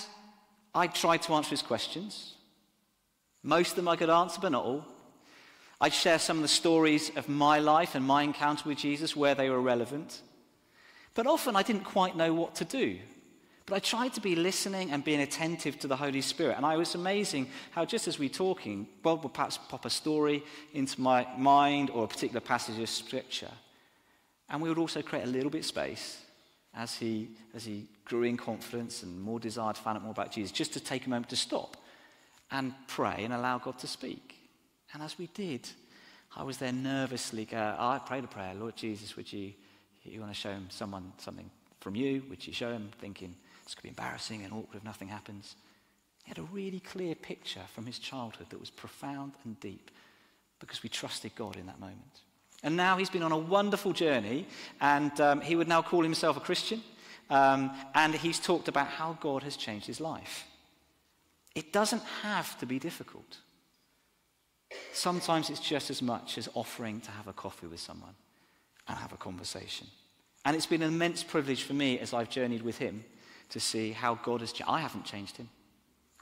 I 0.73 0.87
tried 0.87 1.21
to 1.23 1.33
answer 1.33 1.51
his 1.51 1.61
questions. 1.61 2.33
Most 3.43 3.71
of 3.71 3.75
them 3.75 3.87
I 3.87 3.97
could 3.97 4.09
answer, 4.09 4.39
but 4.41 4.51
not 4.51 4.65
all. 4.65 4.85
I'd 5.79 5.93
share 5.93 6.17
some 6.17 6.37
of 6.37 6.41
the 6.41 6.47
stories 6.47 7.11
of 7.15 7.29
my 7.29 7.59
life 7.59 7.93
and 7.93 8.03
my 8.03 8.23
encounter 8.23 8.67
with 8.67 8.79
Jesus 8.79 9.15
where 9.15 9.35
they 9.35 9.49
were 9.49 9.61
relevant. 9.61 10.21
But 11.13 11.27
often 11.27 11.55
I 11.55 11.61
didn't 11.61 11.83
quite 11.83 12.15
know 12.15 12.33
what 12.33 12.55
to 12.55 12.65
do. 12.65 12.97
But 13.65 13.75
I 13.75 13.79
tried 13.79 14.13
to 14.15 14.21
be 14.21 14.35
listening 14.35 14.91
and 14.91 15.03
being 15.03 15.21
attentive 15.21 15.79
to 15.79 15.87
the 15.87 15.95
Holy 15.95 16.21
Spirit. 16.21 16.57
And 16.57 16.65
I 16.65 16.75
was 16.75 16.95
amazing 16.95 17.47
how, 17.71 17.85
just 17.85 18.07
as 18.07 18.19
we 18.19 18.27
were 18.27 18.33
talking, 18.33 18.87
God 19.01 19.23
would 19.23 19.33
perhaps 19.33 19.57
pop 19.57 19.85
a 19.85 19.89
story 19.89 20.43
into 20.73 20.99
my 20.99 21.25
mind 21.37 21.89
or 21.89 22.03
a 22.03 22.07
particular 22.07 22.41
passage 22.41 22.77
of 22.79 22.89
Scripture. 22.89 23.51
And 24.49 24.61
we 24.61 24.67
would 24.67 24.77
also 24.77 25.01
create 25.01 25.23
a 25.23 25.29
little 25.29 25.49
bit 25.49 25.59
of 25.59 25.65
space 25.65 26.19
as 26.75 26.95
he, 26.95 27.29
as 27.55 27.63
he 27.63 27.87
grew 28.03 28.23
in 28.23 28.35
confidence 28.35 29.03
and 29.03 29.21
more 29.21 29.39
desire 29.39 29.71
to 29.71 29.81
find 29.81 29.97
out 29.97 30.03
more 30.03 30.11
about 30.11 30.31
Jesus, 30.31 30.51
just 30.51 30.73
to 30.73 30.81
take 30.81 31.05
a 31.05 31.09
moment 31.09 31.29
to 31.29 31.37
stop 31.37 31.77
and 32.51 32.73
pray 32.87 33.23
and 33.23 33.33
allow 33.33 33.59
God 33.59 33.79
to 33.79 33.87
speak. 33.87 34.35
And 34.93 35.01
as 35.01 35.17
we 35.17 35.27
did, 35.27 35.69
I 36.35 36.43
was 36.43 36.57
there 36.57 36.73
nervously. 36.73 37.45
Go, 37.45 37.57
I 37.57 37.99
prayed 38.05 38.25
a 38.25 38.27
prayer, 38.27 38.53
Lord 38.55 38.75
Jesus, 38.75 39.15
would 39.15 39.31
you, 39.31 39.53
you 40.03 40.19
want 40.19 40.33
to 40.33 40.39
show 40.39 40.51
him 40.51 40.67
someone 40.69 41.13
something 41.17 41.49
from 41.79 41.95
you? 41.95 42.23
Would 42.29 42.45
you 42.45 42.53
show 42.53 42.71
him? 42.71 42.89
Thinking 42.99 43.35
this 43.63 43.75
could 43.75 43.83
be 43.83 43.89
embarrassing 43.89 44.43
and 44.43 44.53
awkward 44.53 44.77
if 44.77 44.83
nothing 44.83 45.07
happens. 45.07 45.55
He 46.23 46.29
had 46.29 46.37
a 46.37 46.43
really 46.43 46.79
clear 46.79 47.15
picture 47.15 47.61
from 47.73 47.85
his 47.85 47.99
childhood 47.99 48.47
that 48.49 48.59
was 48.59 48.69
profound 48.69 49.33
and 49.43 49.59
deep 49.59 49.91
because 50.59 50.83
we 50.83 50.89
trusted 50.89 51.35
God 51.35 51.57
in 51.57 51.65
that 51.65 51.79
moment. 51.79 52.21
And 52.63 52.77
now 52.77 52.95
he's 52.95 53.09
been 53.09 53.23
on 53.23 53.33
a 53.33 53.37
wonderful 53.37 53.91
journey, 53.91 54.47
and 54.79 55.19
um, 55.19 55.41
he 55.41 55.55
would 55.55 55.67
now 55.67 55.81
call 55.81 56.01
himself 56.01 56.37
a 56.37 56.39
Christian. 56.39 56.81
Um, 57.29 57.71
and 57.93 58.13
he's 58.15 58.39
talked 58.39 58.69
about 58.69 58.87
how 58.87 59.17
God 59.19 59.43
has 59.43 59.57
changed 59.57 59.85
his 59.85 59.99
life. 59.99 60.45
It 61.55 61.73
doesn't 61.73 62.03
have 62.21 62.57
to 62.59 62.65
be 62.65 62.79
difficult. 62.79 63.37
Sometimes 64.93 65.49
it's 65.49 65.59
just 65.59 65.89
as 65.89 66.01
much 66.01 66.37
as 66.37 66.49
offering 66.53 67.01
to 67.01 67.11
have 67.11 67.27
a 67.27 67.33
coffee 67.33 67.67
with 67.67 67.79
someone 67.79 68.15
and 68.87 68.97
have 68.97 69.13
a 69.13 69.17
conversation. 69.17 69.87
And 70.45 70.55
it's 70.55 70.65
been 70.65 70.81
an 70.81 70.93
immense 70.93 71.23
privilege 71.23 71.63
for 71.63 71.73
me 71.73 71.99
as 71.99 72.13
I've 72.13 72.29
journeyed 72.29 72.63
with 72.63 72.77
him 72.77 73.03
to 73.53 73.59
see 73.59 73.91
how 73.91 74.15
God 74.15 74.41
has 74.41 74.51
changed. 74.51 74.69
I 74.69 74.79
haven't 74.79 75.05
changed 75.05 75.37
him. 75.37 75.47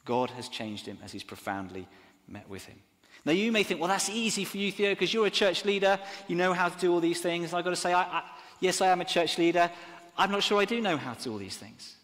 God 0.03 0.29
has 0.31 0.49
changed 0.49 0.85
him 0.85 0.97
as 1.01 1.13
he's 1.13 1.23
profoundly 1.23 1.87
met 2.27 2.47
with 2.49 2.65
him. 2.65 2.75
Now, 3.23 3.31
you 3.31 3.53
may 3.53 3.63
think, 3.63 3.79
well, 3.79 3.87
that's 3.87 4.09
easy 4.09 4.43
for 4.43 4.57
you, 4.57 4.69
Theo, 4.71 4.89
because 4.89 5.13
you're 5.13 5.27
a 5.27 5.31
church 5.31 5.63
leader. 5.63 5.97
You 6.27 6.35
know 6.35 6.51
how 6.51 6.67
to 6.67 6.77
do 6.77 6.91
all 6.91 6.99
these 6.99 7.21
things. 7.21 7.53
I've 7.53 7.63
got 7.63 7.69
to 7.69 7.75
say, 7.77 7.93
I, 7.93 8.01
I, 8.01 8.23
yes, 8.59 8.81
I 8.81 8.87
am 8.87 8.99
a 8.99 9.05
church 9.05 9.37
leader. 9.37 9.71
I'm 10.17 10.29
not 10.29 10.43
sure 10.43 10.59
I 10.59 10.65
do 10.65 10.81
know 10.81 10.97
how 10.97 11.13
to 11.13 11.23
do 11.23 11.31
all 11.31 11.37
these 11.37 11.55
things. 11.55 11.95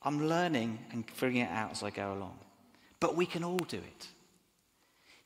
I'm 0.00 0.26
learning 0.26 0.78
and 0.92 1.08
figuring 1.10 1.42
it 1.42 1.50
out 1.50 1.72
as 1.72 1.82
I 1.82 1.90
go 1.90 2.14
along. 2.14 2.38
But 3.00 3.16
we 3.16 3.26
can 3.26 3.44
all 3.44 3.58
do 3.58 3.76
it. 3.78 4.06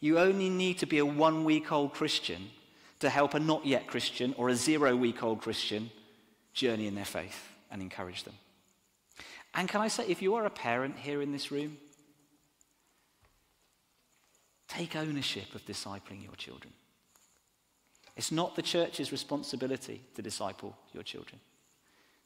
You 0.01 0.19
only 0.19 0.49
need 0.49 0.79
to 0.79 0.87
be 0.87 0.99
a 0.99 1.07
one 1.07 1.45
week 1.45 1.71
old 1.71 1.93
Christian 1.93 2.51
to 2.99 3.09
help 3.09 3.35
a 3.35 3.39
not 3.39 3.65
yet 3.65 3.87
Christian 3.87 4.35
or 4.37 4.49
a 4.49 4.57
zero 4.57 4.97
week 4.97 5.23
old 5.23 5.43
Christian 5.43 5.91
journey 6.53 6.87
in 6.87 6.95
their 6.95 7.05
faith 7.05 7.49
and 7.71 7.81
encourage 7.83 8.25
them. 8.25 8.35
And 9.55 9.69
can 9.69 9.81
I 9.81 9.89
say, 9.89 10.05
if 10.07 10.23
you 10.23 10.35
are 10.35 10.47
a 10.47 10.51
parent 10.51 10.97
here 10.97 11.23
in 11.23 11.33
this 11.33 11.51
room, 11.51 11.77
take 14.69 14.95
ownership 14.97 15.55
of 15.55 15.65
discipling 15.67 16.23
your 16.23 16.35
children. 16.37 16.73
It's 18.17 18.33
not 18.33 18.55
the 18.55 18.63
church's 18.63 19.13
responsibility 19.13 20.03
to 20.15 20.23
disciple 20.23 20.77
your 20.93 21.03
children. 21.03 21.41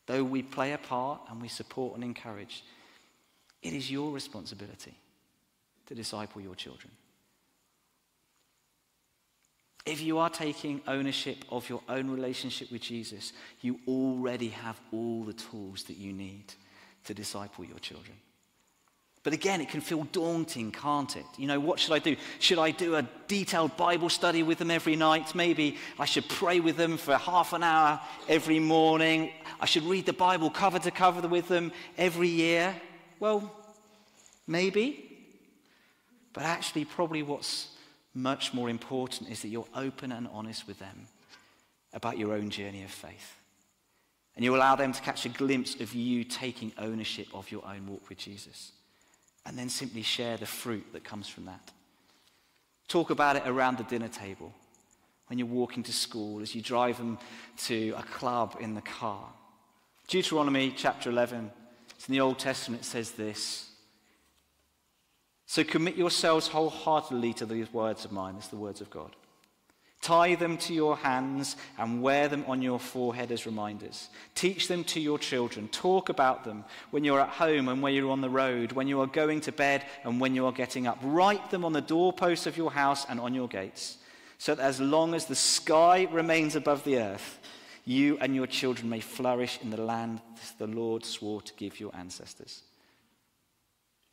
Though 0.07 0.25
we 0.25 0.43
play 0.43 0.73
a 0.73 0.79
part 0.79 1.21
and 1.31 1.41
we 1.41 1.49
support 1.49 1.95
and 1.95 2.05
encourage, 2.05 2.65
it 3.63 3.73
is 3.73 3.91
your 3.91 4.11
responsibility 4.11 4.95
to 5.87 5.95
disciple 5.95 6.41
your 6.41 6.55
children. 6.55 6.91
If 9.87 10.01
you 10.01 10.19
are 10.19 10.31
taking 10.31 10.81
ownership 10.87 11.45
of 11.51 11.69
your 11.69 11.83
own 11.89 12.11
relationship 12.11 12.73
with 12.73 12.81
Jesus, 12.81 13.33
you 13.61 13.81
already 13.87 14.49
have 14.49 14.81
all 14.93 15.25
the 15.25 15.35
tools 15.35 15.85
that 15.85 15.99
you 15.99 16.13
need 16.13 16.55
to 17.05 17.13
disciple 17.13 17.65
your 17.65 17.79
children. 17.79 18.17
But 19.25 19.33
again, 19.33 19.63
it 19.63 19.71
can 19.71 19.81
feel 19.81 20.05
daunting, 20.05 20.71
can't 20.71 21.17
it? 21.17 21.25
You 21.39 21.47
know, 21.47 21.59
what 21.59 21.81
should 21.81 21.95
I 21.95 21.99
do? 21.99 22.15
Should 22.41 22.59
I 22.59 22.71
do 22.71 22.97
a 22.97 23.09
detailed 23.27 23.75
Bible 23.77 24.11
study 24.11 24.43
with 24.43 24.59
them 24.59 24.71
every 24.71 24.97
night? 24.97 25.35
Maybe 25.35 25.79
I 25.99 26.05
should 26.05 26.29
pray 26.29 26.61
with 26.61 26.77
them 26.77 26.99
for 26.99 27.17
half 27.17 27.55
an 27.55 27.63
hour 27.63 28.01
every 28.29 28.59
morning. 28.59 29.33
I 29.61 29.65
should 29.65 29.85
read 29.85 30.05
the 30.05 30.13
Bible 30.13 30.51
cover 30.51 30.79
to 30.79 30.91
cover 30.91 31.27
with 31.27 31.49
them 31.49 31.73
every 31.97 32.29
year. 32.29 32.75
Well, 33.19 33.51
maybe. 34.47 35.11
But 36.35 36.45
actually, 36.45 36.85
probably 36.85 37.23
what's 37.23 37.69
much 38.15 38.55
more 38.55 38.71
important 38.71 39.31
is 39.31 39.43
that 39.43 39.49
you're 39.49 39.67
open 39.75 40.13
and 40.13 40.29
honest 40.33 40.67
with 40.67 40.79
them 40.79 41.07
about 41.93 42.19
your 42.19 42.33
own 42.33 42.51
journey 42.51 42.83
of 42.85 42.91
faith. 42.91 43.37
And 44.37 44.45
you 44.45 44.57
allow 44.57 44.75
them 44.75 44.93
to 44.93 45.03
catch 45.03 45.27
a 45.27 45.29
glimpse 45.29 45.81
of 45.81 45.95
you 45.95 46.25
taking 46.25 46.73
ownership 46.79 47.29
of 47.33 47.51
your 47.51 47.65
own 47.65 47.87
walk 47.87 48.09
with 48.09 48.19
Jesus. 48.19 48.73
And 49.47 49.59
then 49.59 49.69
simply 49.69 50.03
share 50.03 50.37
the 50.37 50.47
fruit 50.47 50.87
that 50.93 51.05
comes 51.05 51.29
from 51.29 51.45
that. 51.45 51.71
Talk 52.89 53.11
about 53.11 53.37
it 53.37 53.45
around 53.47 53.79
the 53.79 53.85
dinner 53.85 54.09
table, 54.09 54.53
when 55.29 55.39
you're 55.39 55.49
walking 55.49 55.83
to 55.85 55.93
school, 55.93 56.41
as 56.41 56.55
you 56.55 56.63
drive 56.63 56.99
them 56.99 57.19
to 57.57 57.95
a 57.97 58.03
club 58.03 58.57
in 58.61 58.75
the 58.75 58.83
car. 58.83 59.27
Deuteronomy 60.09 60.73
chapter 60.77 61.11
11, 61.11 61.51
it's 61.91 62.09
in 62.09 62.13
the 62.13 62.21
Old 62.21 62.39
Testament, 62.39 62.83
it 62.83 62.87
says 62.87 63.13
this. 63.13 63.71
So 65.47 65.63
commit 65.65 65.97
yourselves 65.97 66.49
wholeheartedly 66.49 67.35
to 67.35 67.47
these 67.47 67.73
words 67.73 68.05
of 68.05 68.13
mine. 68.13 68.37
It's 68.39 68.49
the 68.49 68.57
words 68.57 68.81
of 68.81 68.91
God. 68.91 69.15
Tie 70.05 70.35
them 70.35 70.59
to 70.59 70.75
your 70.75 70.99
hands 70.99 71.57
and 71.79 72.03
wear 72.03 72.29
them 72.29 72.45
on 72.47 72.61
your 72.61 72.79
forehead 72.79 73.33
as 73.33 73.47
reminders. 73.47 74.11
Teach 74.35 74.69
them 74.69 74.85
to 74.85 75.01
your 75.01 75.19
children. 75.19 75.67
Talk 75.69 76.11
about 76.11 76.45
them 76.45 76.67
when 76.91 77.05
you're 77.05 77.21
at 77.21 77.31
home 77.31 77.69
and 77.69 77.81
when 77.81 77.95
you're 77.95 78.11
on 78.11 78.21
the 78.21 78.29
road, 78.29 78.73
when 78.73 78.87
you 78.87 79.01
are 79.01 79.07
going 79.07 79.41
to 79.41 79.53
bed 79.53 79.83
and 80.05 80.21
when 80.21 80.35
you 80.35 80.45
are 80.45 80.53
getting 80.53 80.87
up. 80.87 80.99
Write 81.03 81.51
them 81.51 81.65
on 81.65 81.73
the 81.73 81.81
doorposts 81.81 82.47
of 82.47 82.59
your 82.59 82.71
house 82.71 83.07
and 83.09 83.19
on 83.19 83.33
your 83.33 83.49
gates, 83.49 83.97
so 84.37 84.55
that 84.55 84.63
as 84.63 84.79
long 84.79 85.15
as 85.15 85.25
the 85.25 85.35
sky 85.35 86.07
remains 86.13 86.55
above 86.55 86.85
the 86.85 86.99
earth, 86.99 87.39
you 87.87 88.19
and 88.21 88.35
your 88.35 88.47
children 88.47 88.91
may 88.91 89.01
flourish 89.01 89.59
in 89.63 89.71
the 89.71 89.81
land 89.81 90.21
the 90.59 90.67
Lord 90.67 91.07
swore 91.07 91.41
to 91.41 91.53
give 91.55 91.81
your 91.81 91.97
ancestors. 91.97 92.61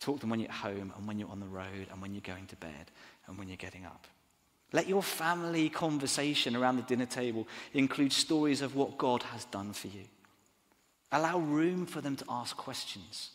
Talk 0.02 0.16
to 0.18 0.22
them 0.22 0.32
when 0.32 0.40
you're 0.40 0.50
at 0.50 0.56
home 0.56 0.92
and 0.98 1.08
when 1.08 1.20
you're 1.20 1.30
on 1.30 1.40
the 1.40 1.46
road 1.46 1.88
and 1.92 2.02
when 2.02 2.14
you're 2.14 2.22
going 2.22 2.48
to 2.48 2.56
bed 2.58 2.92
and 3.28 3.38
when 3.38 3.48
you're 3.48 3.56
getting 3.56 3.86
up. 3.86 4.08
Let 4.74 4.88
your 4.88 5.04
family 5.04 5.70
conversation 5.70 6.56
around 6.56 6.78
the 6.78 6.84
dinner 6.84 7.06
table 7.06 7.48
include 7.74 8.12
stories 8.12 8.62
of 8.62 8.76
what 8.76 8.98
God 8.98 9.22
has 9.24 9.46
done 9.46 9.74
for 9.74 9.88
you. 9.88 10.06
Allow 11.12 11.40
room 11.40 11.86
for 11.86 12.02
them 12.02 12.16
to 12.16 12.26
ask 12.30 12.58
questions. 12.58 13.32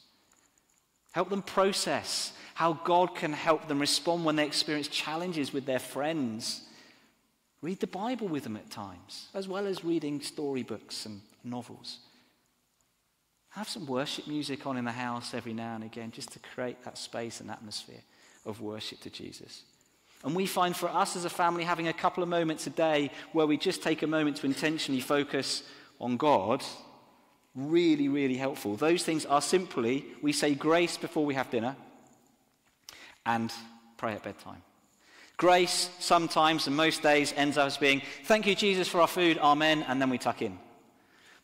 Help 1.12 1.30
them 1.30 1.42
process 1.42 2.32
how 2.54 2.72
God 2.72 3.14
can 3.14 3.32
help 3.32 3.68
them 3.68 3.78
respond 3.78 4.24
when 4.24 4.36
they 4.36 4.46
experience 4.46 4.88
challenges 4.88 5.52
with 5.52 5.66
their 5.66 5.78
friends. 5.78 6.62
Read 7.62 7.80
the 7.80 7.86
Bible 7.86 8.28
with 8.28 8.44
them 8.44 8.56
at 8.56 8.70
times, 8.70 9.28
as 9.34 9.46
well 9.46 9.66
as 9.66 9.84
reading 9.84 10.20
storybooks 10.20 11.06
and 11.06 11.20
novels. 11.44 11.98
Have 13.56 13.70
some 13.70 13.86
worship 13.86 14.26
music 14.26 14.66
on 14.66 14.76
in 14.76 14.84
the 14.84 14.92
house 14.92 15.32
every 15.32 15.54
now 15.54 15.74
and 15.74 15.82
again, 15.82 16.10
just 16.10 16.30
to 16.32 16.38
create 16.38 16.84
that 16.84 16.98
space 16.98 17.40
and 17.40 17.50
atmosphere 17.50 18.02
of 18.44 18.60
worship 18.60 19.00
to 19.00 19.10
Jesus. 19.10 19.62
And 20.24 20.36
we 20.36 20.44
find 20.44 20.76
for 20.76 20.90
us 20.90 21.16
as 21.16 21.24
a 21.24 21.30
family 21.30 21.64
having 21.64 21.88
a 21.88 21.92
couple 21.94 22.22
of 22.22 22.28
moments 22.28 22.66
a 22.66 22.70
day 22.70 23.10
where 23.32 23.46
we 23.46 23.56
just 23.56 23.82
take 23.82 24.02
a 24.02 24.06
moment 24.06 24.36
to 24.38 24.46
intentionally 24.46 25.00
focus 25.00 25.62
on 25.98 26.18
God 26.18 26.62
really, 27.54 28.08
really 28.08 28.36
helpful. 28.36 28.76
Those 28.76 29.02
things 29.02 29.24
are 29.24 29.40
simply 29.40 30.04
we 30.20 30.32
say 30.32 30.54
grace 30.54 30.98
before 30.98 31.24
we 31.24 31.32
have 31.32 31.50
dinner 31.50 31.76
and 33.24 33.50
pray 33.96 34.12
at 34.12 34.22
bedtime. 34.22 34.60
Grace 35.38 35.88
sometimes 35.98 36.66
and 36.66 36.76
most 36.76 37.02
days 37.02 37.32
ends 37.34 37.56
up 37.56 37.68
as 37.68 37.78
being, 37.78 38.02
Thank 38.24 38.46
you, 38.46 38.54
Jesus, 38.54 38.86
for 38.86 39.00
our 39.00 39.08
food, 39.08 39.38
Amen, 39.38 39.82
and 39.88 39.98
then 39.98 40.10
we 40.10 40.18
tuck 40.18 40.42
in. 40.42 40.58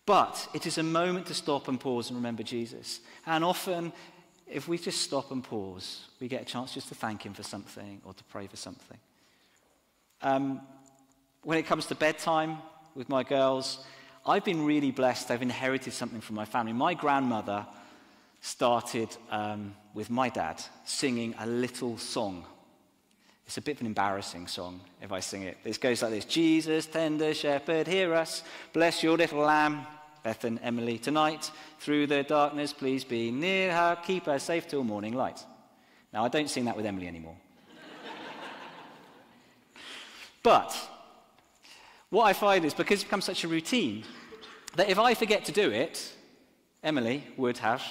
But 0.05 0.49
it 0.53 0.67
is 0.67 0.79
a 0.79 0.83
moment 0.83 1.27
to 1.27 1.35
stop 1.35 1.69
and 1.69 1.79
pause 1.79 2.11
and 2.11 2.17
remember 2.17 2.43
Jesus. 2.43 3.01
And 3.25 3.45
often 3.45 3.93
if 4.53 4.69
we 4.69 4.79
just 4.79 5.01
stop 5.01 5.31
and 5.31 5.43
pause, 5.43 6.07
we 6.21 6.29
get 6.29 6.43
a 6.43 6.45
chance 6.45 6.75
just 6.75 6.89
to 6.89 6.95
thank 6.95 7.25
Him 7.25 7.33
for 7.33 7.43
something 7.43 8.01
or 8.05 8.13
to 8.13 8.25
pray 8.25 8.47
for 8.47 8.57
something. 8.57 8.99
Um, 10.21 10.61
when 11.43 11.59
it 11.59 11.67
comes 11.67 11.87
to 11.87 11.95
bedtime 11.95 12.59
with 12.95 13.09
my 13.09 13.23
girls, 13.23 13.85
I've 14.27 14.45
been 14.45 14.65
really 14.65 14.91
blessed. 14.91 15.31
I've 15.31 15.43
inherited 15.43 15.93
something 15.93 16.21
from 16.21 16.37
my 16.37 16.45
family. 16.45 16.73
My 16.73 16.95
grandmother 16.95 17.67
started 18.41 19.09
um, 19.31 19.75
with 19.95 20.11
my 20.11 20.29
dad 20.29 20.63
singing 20.85 21.35
a 21.39 21.47
little 21.47 21.97
song. 21.97 22.45
It's 23.47 23.59
a 23.59 23.63
bit 23.63 23.77
of 23.77 23.81
an 23.83 23.87
embarrassing 23.89 24.47
song 24.47 24.81
if 25.01 25.13
I 25.13 25.21
sing 25.21 25.43
it. 25.43 25.59
It 25.65 25.81
goes 25.81 26.03
like 26.03 26.13
this 26.13 26.25
Jesus, 26.25 26.87
tender 26.87 27.35
shepherd, 27.35 27.87
hear 27.87 28.15
us. 28.15 28.43
Bless 28.73 29.03
your 29.03 29.17
little 29.17 29.41
lamb. 29.41 29.87
Bethan 30.25 30.59
Emily 30.63 30.99
tonight. 30.99 31.51
Through 31.81 32.07
the 32.07 32.23
darkness, 32.23 32.73
please 32.73 33.05
be 33.05 33.31
near 33.31 33.73
her. 33.73 33.99
Keep 34.07 34.27
her 34.27 34.39
safe 34.39 34.69
till 34.69 34.85
morning 34.85 35.15
light. 35.15 35.45
Now, 36.13 36.25
I 36.25 36.29
don't 36.29 36.49
sing 36.49 36.67
that 36.67 36.77
with 36.77 36.87
Emily 36.87 37.09
anymore. 37.09 37.37
but 40.43 40.77
what 42.11 42.25
I 42.25 42.33
find 42.35 42.65
is 42.65 42.75
because 42.75 42.97
it's 42.97 43.05
become 43.05 43.21
such 43.21 43.45
a 43.45 43.49
routine 43.49 44.05
that 44.77 44.89
if 44.89 44.99
I 44.99 45.15
forget 45.15 45.45
to 45.47 45.53
do 45.53 45.71
it, 45.71 46.13
Emily 46.83 47.25
would 47.37 47.59
have, 47.59 47.83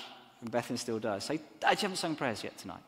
and 0.41 0.51
Bethan 0.51 0.77
still 0.77 0.99
does, 0.99 1.23
say, 1.23 1.39
Dad, 1.59 1.71
you 1.73 1.81
haven't 1.81 1.97
sung 1.97 2.15
prayers 2.15 2.43
yet 2.43 2.57
tonight. 2.57 2.83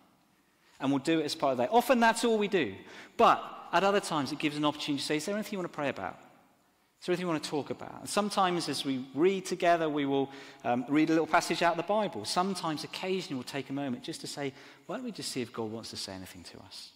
And 0.84 0.92
we'll 0.92 1.00
do 1.00 1.22
it 1.22 1.24
as 1.24 1.34
part 1.34 1.54
of 1.54 1.58
that. 1.60 1.70
Often 1.72 2.02
that's 2.02 2.26
all 2.26 2.38
we 2.38 2.50
do. 2.50 2.76
But 3.16 3.42
at 3.72 3.84
other 3.84 4.02
times, 4.02 4.34
it 4.34 4.38
gives 4.38 4.58
an 4.58 4.66
opportunity 4.66 5.00
to 5.00 5.06
say, 5.06 5.18
Is 5.18 5.26
there 5.26 5.34
anything 5.34 5.54
you 5.54 5.60
want 5.60 5.72
to 5.72 5.76
pray 5.76 5.88
about? 5.88 6.20
Is 7.00 7.08
there 7.08 7.14
anything 7.14 7.26
you 7.26 7.32
want 7.32 7.44
to 7.44 7.50
talk 7.50 7.70
about? 7.70 8.02
And 8.02 8.10
sometimes, 8.10 8.68
as 8.68 8.84
we 8.84 9.06
read 9.16 9.46
together, 9.46 9.90
we 9.90 10.06
will 10.06 10.30
um, 10.66 10.86
read 10.90 11.10
a 11.10 11.14
little 11.14 11.26
passage 11.26 11.64
out 11.64 11.72
of 11.72 11.78
the 11.78 11.84
Bible. 11.84 12.26
Sometimes, 12.26 12.84
occasionally, 12.84 13.36
we'll 13.36 13.44
take 13.44 13.70
a 13.70 13.74
moment 13.74 14.04
just 14.04 14.22
to 14.22 14.28
say, 14.28 14.54
why 14.86 14.98
don't 14.98 15.06
we 15.06 15.12
just 15.12 15.32
see 15.32 15.42
if 15.42 15.54
God 15.54 15.72
wants 15.72 15.90
to 15.92 15.98
say 15.98 16.14
anything 16.14 16.44
to 16.44 16.60
us? 16.60 16.92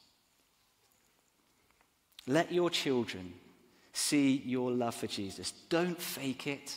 Let 2.27 2.51
your 2.51 2.69
children 2.69 3.33
see 3.93 4.43
your 4.45 4.69
love 4.69 4.95
for 4.95 5.07
Jesus. 5.07 5.53
Don't 5.69 5.99
fake 5.99 6.45
it. 6.47 6.75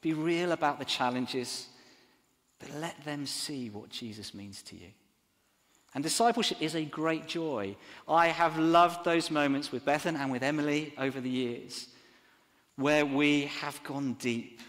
Be 0.00 0.14
real 0.14 0.52
about 0.52 0.78
the 0.78 0.86
challenges, 0.86 1.66
but 2.58 2.70
let 2.74 3.04
them 3.04 3.26
see 3.26 3.68
what 3.68 3.90
Jesus 3.90 4.32
means 4.32 4.62
to 4.62 4.76
you. 4.76 4.88
And 5.94 6.04
discipleship 6.04 6.58
is 6.60 6.76
a 6.76 6.84
great 6.84 7.26
joy. 7.26 7.76
I 8.08 8.28
have 8.28 8.58
loved 8.58 9.04
those 9.04 9.30
moments 9.30 9.72
with 9.72 9.84
Bethan 9.84 10.16
and 10.16 10.30
with 10.30 10.42
Emily 10.42 10.94
over 10.96 11.20
the 11.20 11.30
years 11.30 11.88
where 12.76 13.04
we 13.04 13.46
have 13.60 13.82
gone 13.82 14.14
deep 14.14 14.60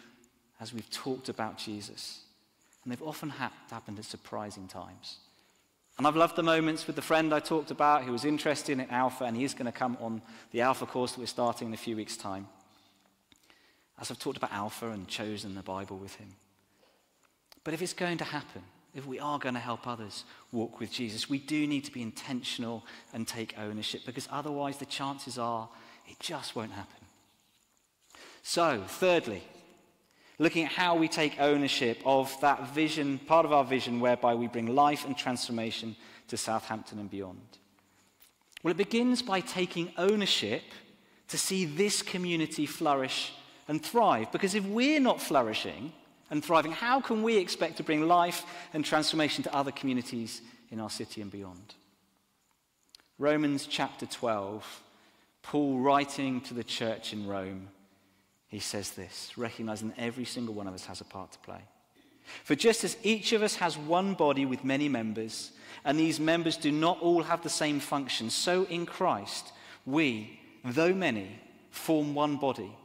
as 0.59 0.73
we've 0.73 0.89
talked 0.89 1.29
about 1.29 1.57
Jesus. 1.57 2.21
And 2.83 2.91
they've 2.91 3.01
often 3.01 3.29
ha- 3.29 3.53
happened 3.69 3.99
at 3.99 4.05
surprising 4.05 4.67
times. 4.67 5.17
And 5.97 6.07
I've 6.07 6.15
loved 6.15 6.35
the 6.35 6.43
moments 6.43 6.87
with 6.87 6.95
the 6.95 7.01
friend 7.01 7.33
I 7.33 7.39
talked 7.39 7.71
about 7.71 8.03
who 8.03 8.11
was 8.11 8.25
interested 8.25 8.79
in 8.79 8.89
Alpha, 8.89 9.25
and 9.25 9.37
he's 9.37 9.53
going 9.53 9.71
to 9.71 9.71
come 9.71 9.97
on 10.01 10.21
the 10.51 10.61
Alpha 10.61 10.85
course 10.85 11.11
that 11.11 11.19
we're 11.19 11.27
starting 11.27 11.67
in 11.67 11.73
a 11.73 11.77
few 11.77 11.95
weeks' 11.95 12.17
time. 12.17 12.47
as 13.99 14.09
I've 14.09 14.19
talked 14.19 14.37
about 14.37 14.51
Alpha 14.51 14.89
and 14.89 15.07
chosen 15.07 15.53
the 15.53 15.61
Bible 15.61 15.97
with 15.97 16.15
him. 16.15 16.29
But 17.63 17.73
if 17.73 17.81
it's 17.81 17.93
going 17.93 18.17
to 18.17 18.23
happen, 18.23 18.63
if 18.93 19.05
we 19.05 19.19
are 19.19 19.39
going 19.39 19.55
to 19.55 19.61
help 19.61 19.87
others 19.87 20.25
walk 20.51 20.79
with 20.79 20.91
Jesus, 20.91 21.29
we 21.29 21.39
do 21.39 21.65
need 21.65 21.85
to 21.85 21.91
be 21.91 22.01
intentional 22.01 22.85
and 23.13 23.27
take 23.27 23.55
ownership 23.57 24.01
because 24.05 24.27
otherwise 24.31 24.77
the 24.77 24.85
chances 24.85 25.37
are 25.37 25.69
it 26.07 26.19
just 26.19 26.55
won't 26.55 26.71
happen. 26.71 27.05
So, 28.43 28.83
thirdly, 28.87 29.43
looking 30.39 30.65
at 30.65 30.71
how 30.71 30.95
we 30.95 31.07
take 31.07 31.39
ownership 31.39 32.01
of 32.05 32.35
that 32.41 32.73
vision, 32.73 33.19
part 33.19 33.45
of 33.45 33.53
our 33.53 33.63
vision 33.63 33.99
whereby 33.99 34.35
we 34.35 34.47
bring 34.47 34.75
life 34.75 35.05
and 35.05 35.17
transformation 35.17 35.95
to 36.27 36.37
Southampton 36.37 36.99
and 36.99 37.09
beyond. 37.09 37.59
Well, 38.63 38.71
it 38.71 38.77
begins 38.77 39.21
by 39.21 39.39
taking 39.41 39.91
ownership 39.97 40.63
to 41.29 41.37
see 41.37 41.65
this 41.65 42.01
community 42.01 42.65
flourish 42.65 43.33
and 43.67 43.83
thrive. 43.83 44.31
Because 44.31 44.53
if 44.53 44.65
we're 44.65 44.99
not 44.99 45.21
flourishing 45.21 45.93
and 46.31 46.43
thriving, 46.43 46.71
how 46.71 46.99
can 46.99 47.21
we 47.21 47.37
expect 47.37 47.77
to 47.77 47.83
bring 47.83 48.07
life 48.07 48.43
and 48.73 48.83
transformation 48.83 49.43
to 49.43 49.55
other 49.55 49.71
communities 49.71 50.41
in 50.71 50.79
our 50.79 50.89
city 50.89 51.21
and 51.21 51.29
beyond? 51.29 51.75
Romans 53.19 53.67
chapter 53.67 54.07
12, 54.07 54.81
Paul 55.43 55.77
writing 55.79 56.41
to 56.41 56.55
the 56.55 56.63
church 56.63 57.13
in 57.13 57.27
Rome 57.27 57.67
he 58.51 58.59
says 58.59 58.91
this, 58.91 59.31
recognizing 59.37 59.89
that 59.89 59.99
every 59.99 60.25
single 60.25 60.53
one 60.53 60.67
of 60.67 60.73
us 60.73 60.85
has 60.85 60.99
a 60.99 61.05
part 61.05 61.31
to 61.31 61.39
play. 61.39 61.61
For 62.43 62.53
just 62.53 62.83
as 62.83 62.97
each 63.01 63.31
of 63.31 63.43
us 63.43 63.55
has 63.55 63.77
one 63.77 64.13
body 64.13 64.45
with 64.45 64.65
many 64.65 64.89
members, 64.89 65.51
and 65.85 65.97
these 65.97 66.19
members 66.19 66.57
do 66.57 66.69
not 66.69 66.99
all 66.99 67.23
have 67.23 67.41
the 67.43 67.49
same 67.49 67.79
function, 67.79 68.29
so 68.29 68.65
in 68.65 68.85
Christ, 68.85 69.53
we, 69.85 70.37
though 70.65 70.93
many, 70.93 71.39
form 71.69 72.13
one 72.13 72.35
body. 72.35 72.75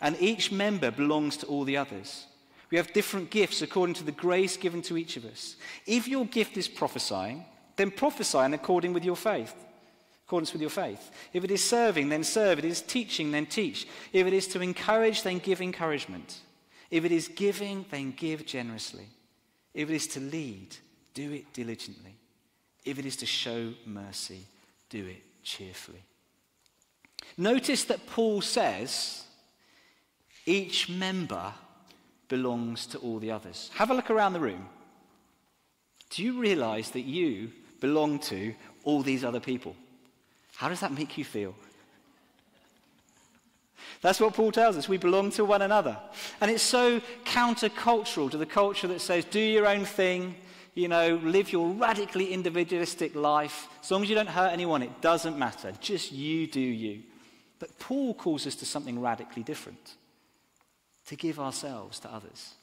And 0.00 0.16
each 0.20 0.50
member 0.50 0.90
belongs 0.90 1.36
to 1.38 1.46
all 1.46 1.64
the 1.64 1.76
others. 1.76 2.24
We 2.74 2.78
have 2.78 2.92
different 2.92 3.30
gifts 3.30 3.62
according 3.62 3.94
to 3.94 4.02
the 4.02 4.10
grace 4.10 4.56
given 4.56 4.82
to 4.82 4.96
each 4.96 5.16
of 5.16 5.24
us. 5.24 5.54
If 5.86 6.08
your 6.08 6.26
gift 6.26 6.56
is 6.56 6.66
prophesying, 6.66 7.44
then 7.76 7.92
prophesy 7.92 8.38
in 8.38 8.52
according 8.52 8.92
with 8.92 9.04
your 9.04 9.14
faith 9.14 9.54
accordance 10.26 10.52
with 10.52 10.60
your 10.60 10.70
faith. 10.70 11.12
If 11.32 11.44
it 11.44 11.52
is 11.52 11.62
serving, 11.62 12.08
then 12.08 12.24
serve. 12.24 12.58
If 12.58 12.64
it 12.64 12.70
is 12.72 12.82
teaching, 12.82 13.30
then 13.30 13.46
teach. 13.46 13.86
If 14.12 14.26
it 14.26 14.32
is 14.32 14.48
to 14.48 14.60
encourage, 14.60 15.22
then 15.22 15.38
give 15.38 15.60
encouragement. 15.60 16.40
If 16.90 17.04
it 17.04 17.12
is 17.12 17.28
giving, 17.28 17.86
then 17.92 18.10
give 18.10 18.44
generously. 18.44 19.06
If 19.72 19.88
it 19.88 19.94
is 19.94 20.08
to 20.08 20.20
lead, 20.20 20.74
do 21.12 21.30
it 21.30 21.52
diligently. 21.52 22.16
If 22.84 22.98
it 22.98 23.06
is 23.06 23.14
to 23.18 23.26
show 23.26 23.72
mercy, 23.86 24.46
do 24.90 25.06
it 25.06 25.22
cheerfully. 25.44 26.02
Notice 27.36 27.84
that 27.84 28.04
Paul 28.08 28.40
says 28.40 29.22
each 30.44 30.88
member 30.88 31.54
belongs 32.28 32.86
to 32.86 32.98
all 32.98 33.18
the 33.18 33.30
others. 33.30 33.70
Have 33.74 33.90
a 33.90 33.94
look 33.94 34.10
around 34.10 34.32
the 34.32 34.40
room. 34.40 34.68
Do 36.10 36.22
you 36.22 36.40
realize 36.40 36.90
that 36.90 37.02
you 37.02 37.50
belong 37.80 38.18
to 38.20 38.54
all 38.84 39.02
these 39.02 39.24
other 39.24 39.40
people? 39.40 39.74
How 40.56 40.68
does 40.68 40.80
that 40.80 40.92
make 40.92 41.18
you 41.18 41.24
feel? 41.24 41.54
That's 44.00 44.20
what 44.20 44.34
Paul 44.34 44.52
tells 44.52 44.76
us. 44.76 44.88
We 44.88 44.98
belong 44.98 45.30
to 45.32 45.44
one 45.44 45.62
another. 45.62 45.96
And 46.40 46.50
it's 46.50 46.62
so 46.62 47.00
countercultural 47.24 48.30
to 48.30 48.36
the 48.36 48.46
culture 48.46 48.86
that 48.88 49.00
says, 49.00 49.24
do 49.24 49.40
your 49.40 49.66
own 49.66 49.84
thing, 49.84 50.34
you 50.74 50.88
know, 50.88 51.16
live 51.22 51.52
your 51.52 51.68
radically 51.68 52.32
individualistic 52.32 53.14
life. 53.14 53.68
As 53.82 53.90
long 53.90 54.02
as 54.02 54.08
you 54.08 54.14
don't 54.14 54.28
hurt 54.28 54.52
anyone, 54.52 54.82
it 54.82 55.00
doesn't 55.00 55.38
matter. 55.38 55.72
Just 55.80 56.12
you 56.12 56.46
do 56.46 56.60
you. 56.60 57.02
But 57.58 57.78
Paul 57.78 58.14
calls 58.14 58.46
us 58.46 58.54
to 58.56 58.66
something 58.66 59.00
radically 59.00 59.42
different 59.42 59.94
to 61.06 61.16
give 61.16 61.38
ourselves 61.38 61.98
to 62.00 62.12
others. 62.12 62.54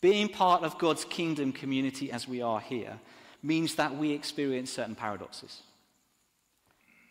Being 0.00 0.28
part 0.28 0.62
of 0.62 0.78
God's 0.78 1.04
kingdom 1.04 1.52
community 1.52 2.12
as 2.12 2.28
we 2.28 2.42
are 2.42 2.60
here 2.60 2.98
means 3.42 3.76
that 3.76 3.96
we 3.96 4.12
experience 4.12 4.70
certain 4.70 4.94
paradoxes. 4.94 5.62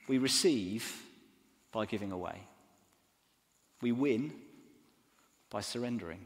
We 0.07 0.17
receive 0.17 1.01
by 1.71 1.85
giving 1.85 2.11
away. 2.11 2.41
We 3.81 3.91
win 3.91 4.33
by 5.49 5.61
surrendering. 5.61 6.19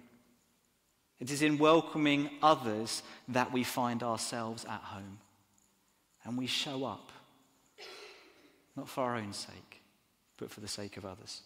It 1.19 1.31
is 1.31 1.41
in 1.41 1.57
welcoming 1.57 2.29
others 2.41 3.03
that 3.29 3.51
we 3.51 3.63
find 3.63 4.03
ourselves 4.03 4.65
at 4.65 4.81
home. 4.81 5.19
And 6.23 6.37
we 6.37 6.47
show 6.47 6.85
up, 6.85 7.11
not 8.75 8.89
for 8.89 9.03
our 9.03 9.15
own 9.15 9.33
sake, 9.33 9.81
but 10.37 10.51
for 10.51 10.59
the 10.59 10.67
sake 10.67 10.97
of 10.97 11.05
others. 11.05 11.41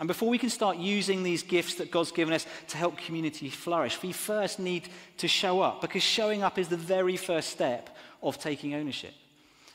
And 0.00 0.08
before 0.08 0.28
we 0.28 0.38
can 0.38 0.50
start 0.50 0.76
using 0.76 1.22
these 1.22 1.42
gifts 1.42 1.76
that 1.76 1.90
God's 1.90 2.10
given 2.10 2.34
us 2.34 2.46
to 2.68 2.76
help 2.76 2.98
community 2.98 3.48
flourish, 3.48 4.02
we 4.02 4.12
first 4.12 4.58
need 4.58 4.88
to 5.18 5.28
show 5.28 5.60
up 5.60 5.80
because 5.80 6.02
showing 6.02 6.42
up 6.42 6.58
is 6.58 6.68
the 6.68 6.76
very 6.76 7.16
first 7.16 7.50
step 7.50 7.96
of 8.22 8.38
taking 8.38 8.74
ownership. 8.74 9.14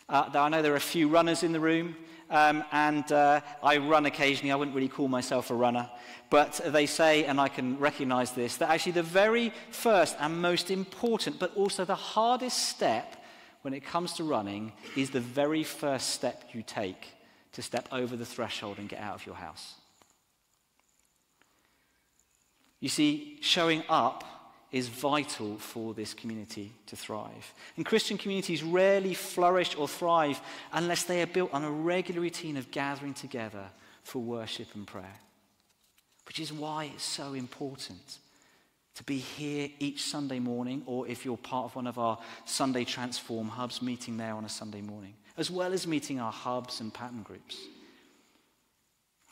Uh, 0.09 0.29
I 0.33 0.49
know 0.49 0.61
there 0.61 0.73
are 0.73 0.77
a 0.77 0.81
few 0.81 1.07
runners 1.07 1.43
in 1.43 1.53
the 1.53 1.59
room, 1.59 1.95
um, 2.29 2.63
and 2.71 3.09
uh, 3.11 3.41
I 3.63 3.77
run 3.77 4.07
occasionally. 4.07 4.51
I 4.51 4.55
wouldn't 4.55 4.75
really 4.75 4.89
call 4.89 5.07
myself 5.07 5.51
a 5.51 5.55
runner. 5.55 5.89
But 6.29 6.59
they 6.65 6.85
say, 6.85 7.25
and 7.25 7.39
I 7.39 7.47
can 7.47 7.79
recognize 7.79 8.31
this, 8.31 8.57
that 8.57 8.69
actually 8.69 8.93
the 8.93 9.03
very 9.03 9.53
first 9.71 10.17
and 10.19 10.41
most 10.41 10.69
important, 10.69 11.39
but 11.39 11.55
also 11.55 11.85
the 11.85 11.95
hardest 11.95 12.69
step 12.69 13.23
when 13.61 13.73
it 13.73 13.85
comes 13.85 14.13
to 14.13 14.23
running 14.23 14.73
is 14.95 15.11
the 15.11 15.19
very 15.19 15.63
first 15.63 16.09
step 16.09 16.43
you 16.53 16.61
take 16.61 17.07
to 17.53 17.61
step 17.61 17.87
over 17.91 18.15
the 18.15 18.25
threshold 18.25 18.79
and 18.79 18.89
get 18.89 18.99
out 18.99 19.15
of 19.15 19.25
your 19.25 19.35
house. 19.35 19.75
You 22.79 22.89
see, 22.89 23.37
showing 23.41 23.83
up 23.89 24.23
is 24.71 24.87
vital 24.87 25.57
for 25.57 25.93
this 25.93 26.13
community 26.13 26.71
to 26.85 26.95
thrive. 26.95 27.53
And 27.75 27.85
Christian 27.85 28.17
communities 28.17 28.61
rarely 28.63 29.13
flourish 29.13 29.75
or 29.75 29.87
thrive 29.87 30.39
unless 30.71 31.03
they 31.03 31.21
are 31.21 31.27
built 31.27 31.53
on 31.53 31.63
a 31.63 31.71
regular 31.71 32.21
routine 32.21 32.55
of 32.55 32.71
gathering 32.71 33.15
together 33.15 33.65
for 34.03 34.21
worship 34.21 34.67
and 34.75 34.85
prayer. 34.85 35.19
Which 36.27 36.39
is 36.39 36.53
why 36.53 36.91
it's 36.93 37.03
so 37.03 37.33
important 37.33 38.19
to 38.95 39.03
be 39.03 39.17
here 39.17 39.69
each 39.79 40.03
Sunday 40.03 40.39
morning, 40.39 40.83
or 40.85 41.07
if 41.07 41.25
you're 41.25 41.37
part 41.37 41.65
of 41.65 41.75
one 41.75 41.87
of 41.87 41.97
our 41.97 42.19
Sunday 42.45 42.83
Transform 42.83 43.47
hubs, 43.47 43.81
meeting 43.81 44.17
there 44.17 44.33
on 44.33 44.45
a 44.45 44.49
Sunday 44.49 44.81
morning, 44.81 45.13
as 45.37 45.49
well 45.49 45.73
as 45.73 45.87
meeting 45.87 46.19
our 46.19 46.31
hubs 46.31 46.81
and 46.81 46.93
pattern 46.93 47.23
groups. 47.23 47.57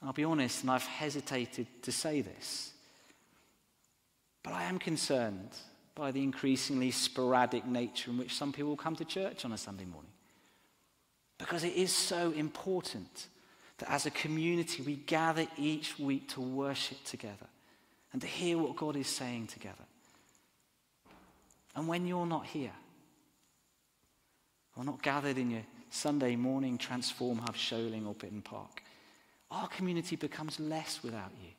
I'll 0.01 0.13
be 0.13 0.23
honest, 0.23 0.61
and 0.61 0.71
I've 0.71 0.85
hesitated 0.85 1.67
to 1.83 1.91
say 1.91 2.21
this. 2.21 2.71
But 4.43 4.53
I 4.53 4.63
am 4.63 4.79
concerned 4.79 5.49
by 5.95 6.11
the 6.11 6.23
increasingly 6.23 6.91
sporadic 6.91 7.65
nature 7.65 8.11
in 8.11 8.17
which 8.17 8.35
some 8.35 8.53
people 8.53 8.77
come 8.77 8.95
to 8.95 9.05
church 9.05 9.45
on 9.45 9.51
a 9.51 9.57
Sunday 9.57 9.85
morning. 9.85 10.11
Because 11.37 11.63
it 11.63 11.73
is 11.73 11.91
so 11.91 12.31
important 12.31 13.27
that 13.77 13.91
as 13.91 14.05
a 14.05 14.11
community 14.11 14.83
we 14.83 14.95
gather 14.95 15.45
each 15.57 15.99
week 15.99 16.29
to 16.29 16.41
worship 16.41 17.03
together 17.03 17.47
and 18.13 18.21
to 18.21 18.27
hear 18.27 18.57
what 18.57 18.75
God 18.75 18.95
is 18.95 19.07
saying 19.07 19.47
together. 19.47 19.85
And 21.75 21.87
when 21.87 22.07
you're 22.07 22.25
not 22.25 22.45
here, 22.45 22.73
or 24.75 24.83
not 24.83 25.01
gathered 25.01 25.37
in 25.37 25.51
your 25.51 25.63
Sunday 25.89 26.35
morning 26.35 26.77
Transform 26.77 27.39
Hub, 27.39 27.55
Sholing, 27.55 28.05
or 28.05 28.13
Bitterne 28.13 28.43
Park, 28.43 28.81
our 29.49 29.67
community 29.67 30.15
becomes 30.15 30.59
less 30.59 31.01
without 31.03 31.31
you. 31.41 31.49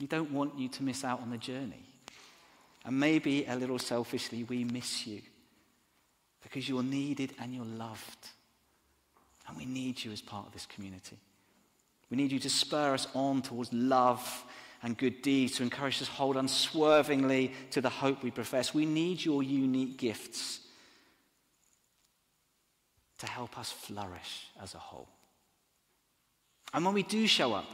We 0.00 0.06
don't 0.06 0.32
want 0.32 0.58
you 0.58 0.68
to 0.70 0.82
miss 0.82 1.04
out 1.04 1.20
on 1.20 1.30
the 1.30 1.38
journey. 1.38 1.84
And 2.84 2.98
maybe 2.98 3.44
a 3.44 3.54
little 3.54 3.78
selfishly, 3.78 4.44
we 4.44 4.64
miss 4.64 5.06
you 5.06 5.20
because 6.42 6.68
you're 6.68 6.82
needed 6.82 7.34
and 7.38 7.54
you're 7.54 7.64
loved. 7.64 8.28
And 9.46 9.56
we 9.56 9.66
need 9.66 10.02
you 10.02 10.10
as 10.12 10.22
part 10.22 10.46
of 10.46 10.52
this 10.52 10.64
community. 10.64 11.18
We 12.10 12.16
need 12.16 12.32
you 12.32 12.38
to 12.40 12.50
spur 12.50 12.94
us 12.94 13.06
on 13.14 13.42
towards 13.42 13.72
love 13.72 14.44
and 14.82 14.96
good 14.96 15.20
deeds, 15.20 15.56
to 15.56 15.62
encourage 15.62 16.00
us 16.00 16.08
to 16.08 16.14
hold 16.14 16.36
unswervingly 16.36 17.52
to 17.72 17.82
the 17.82 17.90
hope 17.90 18.22
we 18.22 18.30
profess. 18.30 18.72
We 18.72 18.86
need 18.86 19.22
your 19.22 19.42
unique 19.42 19.98
gifts 19.98 20.60
to 23.18 23.26
help 23.26 23.58
us 23.58 23.70
flourish 23.70 24.46
as 24.62 24.74
a 24.74 24.78
whole. 24.78 25.08
And 26.72 26.84
when 26.84 26.94
we 26.94 27.02
do 27.02 27.26
show 27.26 27.52
up, 27.52 27.66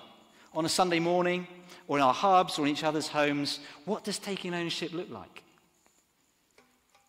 on 0.57 0.65
a 0.65 0.69
Sunday 0.69 0.99
morning 0.99 1.47
or 1.87 1.99
in 1.99 2.03
our 2.03 2.15
hubs 2.15 2.59
or 2.59 2.67
in 2.67 2.73
each 2.73 2.83
other's 2.83 3.07
homes, 3.07 3.61
what 3.85 4.03
does 4.03 4.19
taking 4.19 4.55
ownership 4.55 4.93
look 4.93 5.11
like? 5.11 5.43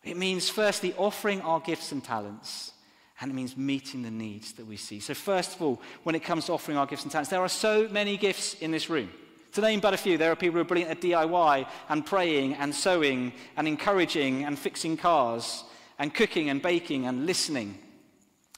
It 0.04 0.18
means, 0.18 0.50
firstly, 0.50 0.94
offering 0.98 1.42
our 1.42 1.60
gifts 1.60 1.92
and 1.92 2.04
talents, 2.04 2.74
and 3.20 3.32
it 3.32 3.34
means 3.34 3.58
meeting 3.58 4.04
the 4.04 4.12
needs 4.12 4.54
that 4.54 4.68
we 4.68 4.78
see. 4.78 5.00
So, 5.00 5.14
first 5.14 5.56
of 5.56 5.62
all, 5.62 5.82
when 6.04 6.14
it 6.14 6.24
comes 6.24 6.46
to 6.46 6.54
offering 6.54 6.78
our 6.78 6.86
gifts 6.86 7.04
and 7.04 7.12
talents, 7.12 7.30
there 7.30 7.42
are 7.42 7.50
so 7.50 7.88
many 7.90 8.16
gifts 8.18 8.54
in 8.56 8.72
this 8.72 8.90
room. 8.90 9.10
To 9.54 9.62
name 9.62 9.80
but 9.80 9.94
a 9.94 9.98
few, 9.98 10.18
there 10.18 10.32
are 10.32 10.36
people 10.36 10.56
who 10.56 10.62
are 10.62 10.66
brilliant 10.66 10.92
at 10.92 11.02
DIY 11.02 11.68
and 11.90 12.06
praying 12.06 12.54
and 12.56 12.76
sewing 12.76 13.34
and 13.56 13.68
encouraging 13.68 14.44
and 14.44 14.60
fixing 14.60 14.98
cars 14.98 15.64
and 15.98 16.14
cooking 16.14 16.50
and 16.50 16.62
baking 16.62 17.08
and 17.08 17.26
listening 17.26 17.80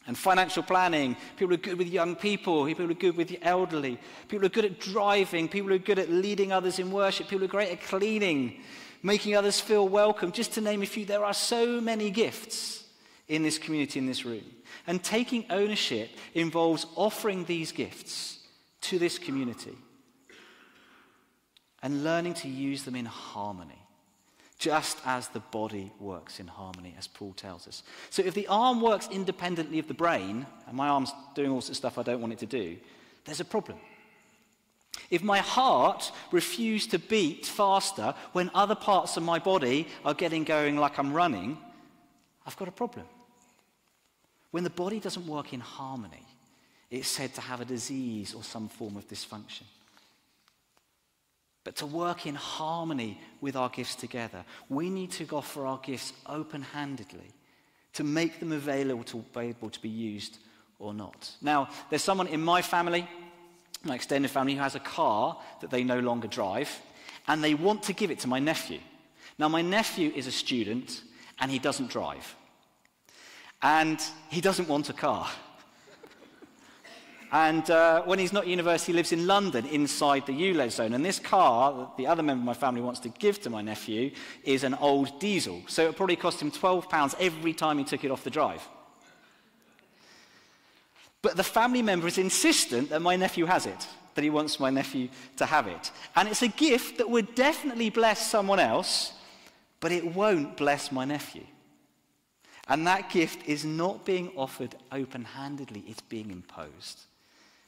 and 0.10 0.17
financial 0.17 0.63
planning, 0.63 1.15
people 1.38 1.54
are 1.54 1.58
good 1.58 1.78
with 1.78 1.88
young 1.88 2.15
people, 2.15 2.65
people 2.65 2.89
are 2.89 2.95
good 2.95 3.15
with 3.15 3.28
the 3.28 3.38
elderly, 3.43 4.00
people 4.28 4.43
are 4.43 4.50
good 4.50 4.65
at 4.65 4.80
driving, 4.80 5.48
people 5.48 5.72
are 5.72 5.78
good 5.78 6.00
at 6.00 6.10
leading 6.10 6.52
others 6.52 6.80
in 6.80 6.91
worship, 6.91 7.28
people 7.28 7.45
are 7.45 7.48
great 7.48 7.69
at 7.69 7.84
cleaning, 7.84 8.60
making 9.04 9.36
others 9.36 9.60
feel 9.60 9.88
welcome, 9.88 10.32
just 10.32 10.52
to 10.54 10.62
name 10.62 10.82
a 10.82 10.86
few. 10.88 11.06
There 11.06 11.24
are 11.24 11.34
so 11.36 11.80
many 11.80 12.10
gifts 12.10 12.86
in 13.28 13.43
this 13.43 13.60
community, 13.60 14.00
in 14.00 14.08
this 14.08 14.26
room. 14.26 14.41
And 14.88 15.04
taking 15.04 15.45
ownership 15.52 16.10
involves 16.34 16.88
offering 16.95 17.45
these 17.45 17.72
gifts 17.72 18.39
to 18.82 18.98
this 18.98 19.19
community 19.19 19.78
and 21.84 22.04
learning 22.04 22.34
to 22.34 22.50
use 22.50 22.82
them 22.82 22.95
in 22.95 23.06
harmony 23.06 23.80
just 24.60 24.98
as 25.06 25.30
the 25.30 25.39
body 25.39 25.91
works 26.00 26.41
in 26.41 26.48
harmony, 26.48 26.93
as 26.98 27.08
Paul 27.08 27.34
tells 27.34 27.65
us. 27.65 27.82
So 28.10 28.22
if 28.22 28.34
the 28.34 28.48
arm 28.48 28.82
works 28.82 29.08
independently 29.10 29.80
of 29.80 29.88
the 29.88 29.93
brain, 29.93 30.45
and 30.67 30.76
my 30.76 30.89
arm's 30.89 31.13
doing 31.34 31.50
all 31.50 31.62
sorts 31.62 31.69
of 31.69 31.76
stuff 31.78 31.98
I 31.98 32.04
don't 32.04 32.19
want 32.19 32.34
it 32.34 32.39
to 32.39 32.45
do, 32.45 32.78
there's 33.24 33.39
a 33.39 33.45
problem. 33.45 33.78
If 35.10 35.24
my 35.24 35.39
heart 35.39 36.12
refused 36.32 36.91
to 36.91 37.00
beat 37.00 37.45
faster 37.45 38.13
when 38.34 38.52
other 38.54 38.76
parts 38.76 39.15
of 39.15 39.24
my 39.24 39.39
body 39.39 39.88
are 40.04 40.13
getting 40.13 40.43
going 40.43 40.76
like 40.76 41.00
I'm 41.00 41.13
running, 41.13 41.58
I've 42.45 42.58
got 42.58 42.67
a 42.67 42.72
problem. 42.72 43.06
When 44.52 44.65
the 44.65 44.69
body 44.69 45.00
doesn't 45.00 45.26
work 45.26 45.54
in 45.54 45.62
harmony, 45.62 46.26
it's 46.91 47.08
said 47.08 47.34
to 47.36 47.41
have 47.41 47.62
a 47.62 47.65
disease 47.65 48.34
or 48.34 48.43
some 48.43 48.67
form 48.67 48.98
of 48.98 49.08
dysfunction 49.08 49.63
but 51.63 51.76
to 51.78 51.86
work 51.86 52.26
in 52.26 52.36
harmony 52.36 53.19
with 53.41 53.56
our 53.56 53.69
gifts 53.69 53.95
together. 53.95 54.43
We 54.69 54.89
need 54.89 55.12
to 55.12 55.28
offer 55.36 55.65
our 55.65 55.80
gifts 55.80 56.13
open 56.26 56.62
handedly 56.62 57.34
to 57.93 58.04
make 58.04 58.39
them 58.39 58.52
available 58.52 59.04
to 59.04 59.24
to 59.34 59.82
be 59.82 59.89
used 59.89 60.39
or 60.80 60.93
not. 60.93 61.32
Now, 61.41 61.69
there's 61.89 62.04
someone 62.04 62.28
in 62.28 62.41
my 62.41 62.62
family, 62.62 63.08
my 63.84 63.95
extended 63.95 64.32
family, 64.32 64.56
who 64.56 64.62
has 64.62 64.76
a 64.76 64.80
car 64.80 65.38
that 65.62 65.69
they 65.69 65.84
no 65.84 66.00
longer 66.00 66.28
drive, 66.28 66.69
and 67.28 67.43
they 67.43 67.54
want 67.54 67.84
to 67.84 67.93
give 67.93 68.12
it 68.12 68.19
to 68.19 68.28
my 68.28 68.39
nephew. 68.39 68.80
Now, 69.38 69.48
my 69.50 69.62
nephew 69.62 70.12
is 70.15 70.28
a 70.28 70.32
student 70.32 71.02
and 71.39 71.52
he 71.52 71.60
doesn't 71.60 71.89
drive. 71.89 72.36
And 73.62 74.02
he 74.30 74.41
doesn't 74.41 74.67
want 74.67 74.89
a 74.89 74.93
car. 74.93 75.30
And 77.31 77.69
uh, 77.69 78.01
when 78.03 78.17
he's 78.17 78.33
not 78.33 78.43
at 78.43 78.49
university, 78.49 78.91
he 78.91 78.95
lives 78.95 79.11
in 79.11 79.27
London 79.27 79.65
inside 79.67 80.25
the 80.25 80.33
ULEZ 80.33 80.71
zone. 80.71 80.93
And 80.93 81.05
this 81.05 81.19
car 81.19 81.73
that 81.77 81.97
the 81.97 82.07
other 82.07 82.23
member 82.23 82.41
of 82.41 82.45
my 82.45 82.53
family 82.53 82.81
wants 82.81 82.99
to 83.01 83.09
give 83.09 83.39
to 83.41 83.51
my 83.51 83.61
nephew 83.61 84.11
is 84.43 84.63
an 84.63 84.73
old 84.75 85.19
diesel. 85.19 85.61
So 85.67 85.87
it 85.87 85.95
probably 85.95 86.15
cost 86.15 86.41
him 86.41 86.51
£12 86.51 87.15
every 87.19 87.53
time 87.53 87.77
he 87.77 87.83
took 87.83 88.03
it 88.03 88.09
off 88.09 88.23
the 88.23 88.31
drive. 88.31 88.67
But 91.21 91.37
the 91.37 91.43
family 91.43 91.83
member 91.83 92.07
is 92.07 92.17
insistent 92.17 92.89
that 92.89 93.01
my 93.01 93.15
nephew 93.15 93.45
has 93.45 93.67
it, 93.67 93.87
that 94.15 94.23
he 94.23 94.29
wants 94.31 94.59
my 94.59 94.71
nephew 94.71 95.09
to 95.37 95.45
have 95.45 95.67
it. 95.67 95.91
And 96.15 96.27
it's 96.29 96.41
a 96.41 96.47
gift 96.47 96.97
that 96.97 97.09
would 97.09 97.35
definitely 97.35 97.91
bless 97.91 98.31
someone 98.31 98.59
else, 98.59 99.13
but 99.81 99.91
it 99.91 100.15
won't 100.15 100.57
bless 100.57 100.91
my 100.91 101.05
nephew. 101.05 101.43
And 102.67 102.87
that 102.87 103.09
gift 103.09 103.47
is 103.47 103.65
not 103.65 104.05
being 104.05 104.31
offered 104.35 104.75
open 104.91 105.25
handedly, 105.25 105.83
it's 105.87 106.01
being 106.01 106.31
imposed. 106.31 107.01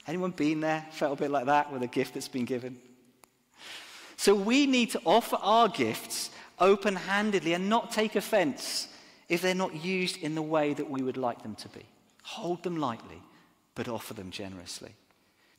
Anyone 0.08 0.32
been 0.32 0.60
there, 0.62 0.86
felt 0.92 1.20
a 1.20 1.22
bit 1.24 1.32
like 1.32 1.46
that 1.46 1.72
with 1.72 1.84
a 1.84 1.88
gift 1.88 2.14
that's 2.14 2.28
been 2.28 2.46
given? 2.46 2.78
So 4.18 4.36
we 4.36 4.66
need 4.66 4.92
to 4.92 5.02
offer 5.06 5.38
our 5.42 5.68
gifts 5.68 6.30
open 6.60 6.96
handedly 6.96 7.54
and 7.54 7.70
not 7.70 7.92
take 7.92 8.16
offense 8.16 8.88
if 9.30 9.42
they're 9.42 9.56
not 9.56 9.84
used 9.84 10.18
in 10.18 10.36
the 10.36 10.42
way 10.42 10.74
that 10.74 10.90
we 10.90 11.02
would 11.02 11.18
like 11.18 11.42
them 11.42 11.56
to 11.56 11.70
be. 11.70 11.86
Hold 12.24 12.64
them 12.64 12.78
lightly, 12.78 13.22
but 13.76 13.88
offer 13.88 14.14
them 14.14 14.30
generously. 14.30 14.92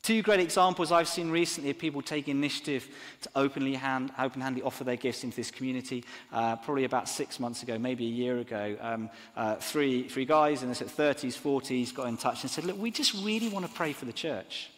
Two 0.03 0.21
great 0.21 0.41
examples 0.41 0.91
I've 0.91 1.07
seen 1.07 1.31
recently 1.31 1.69
of 1.69 1.79
people 1.79 2.01
taking 2.01 2.35
initiative 2.35 2.89
to 3.21 3.29
openly 3.37 3.73
hand, 3.75 4.11
open-handedly 4.19 4.61
offer 4.61 4.83
their 4.83 4.97
gifts 4.97 5.23
into 5.23 5.37
this 5.37 5.49
community. 5.49 6.03
Uh, 6.29 6.57
probably 6.57 6.83
about 6.83 7.07
six 7.07 7.39
months 7.39 7.63
ago, 7.63 7.77
maybe 7.77 8.05
a 8.05 8.09
year 8.09 8.39
ago, 8.39 8.75
um, 8.81 9.09
uh, 9.37 9.55
three, 9.55 10.09
three 10.09 10.25
guys 10.25 10.61
in 10.61 10.67
their 10.67 10.75
30s, 10.75 11.39
40s 11.39 11.93
got 11.93 12.09
in 12.09 12.17
touch 12.17 12.41
and 12.41 12.51
said, 12.51 12.65
look, 12.65 12.77
we 12.77 12.91
just 12.91 13.13
really 13.23 13.47
want 13.47 13.65
to 13.65 13.71
pray 13.71 13.93
for 13.93 14.03
the 14.03 14.11
church. 14.11 14.69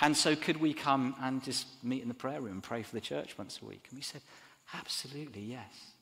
And 0.00 0.16
so 0.16 0.36
could 0.36 0.58
we 0.58 0.72
come 0.72 1.16
and 1.20 1.42
just 1.42 1.66
meet 1.82 2.02
in 2.02 2.08
the 2.08 2.14
prayer 2.14 2.40
room 2.40 2.52
and 2.52 2.62
pray 2.62 2.84
for 2.84 2.94
the 2.94 3.00
church 3.00 3.36
once 3.36 3.58
a 3.60 3.64
week? 3.66 3.88
And 3.90 3.98
we 3.98 4.02
said, 4.02 4.22
absolutely, 4.72 5.42
yes. 5.42 5.94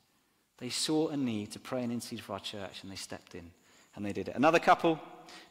They 0.58 0.68
saw 0.68 1.08
a 1.08 1.16
need 1.16 1.52
to 1.52 1.58
pray 1.58 1.84
and 1.84 1.92
intercede 1.92 2.20
for 2.20 2.34
our 2.34 2.40
church 2.40 2.82
and 2.82 2.92
they 2.92 2.96
stepped 2.96 3.34
in 3.34 3.50
and 3.98 4.06
they 4.06 4.12
did 4.12 4.28
it. 4.28 4.36
Another 4.36 4.60
couple, 4.60 5.00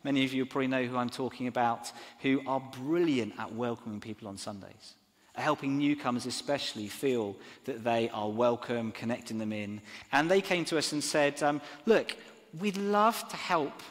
many 0.06 0.24
of 0.24 0.34
you 0.34 0.46
probably 0.46 0.68
know 0.68 0.86
who 0.86 0.96
I'm 0.96 1.10
talking 1.10 1.48
about, 1.48 1.92
who 2.20 2.42
are 2.48 2.62
brilliant 2.62 3.34
at 3.38 3.54
welcoming 3.54 4.00
people 4.00 4.30
on 4.30 4.38
Sundays, 4.38 4.94
helping 5.36 5.78
newcomers 5.78 6.26
especially 6.26 6.88
feel 6.88 7.36
that 7.66 7.84
they 7.84 8.08
are 8.10 8.30
welcome, 8.30 8.94
connecting 8.94 9.38
them 9.38 9.52
in. 9.52 9.82
And 10.14 10.32
they 10.32 10.40
came 10.40 10.64
to 10.66 10.78
us 10.78 10.94
and 10.94 11.04
said, 11.04 11.44
um, 11.44 11.62
Look, 11.86 12.16
we'd 12.58 12.78
love 12.78 13.28
to 13.28 13.36
help 13.36 13.84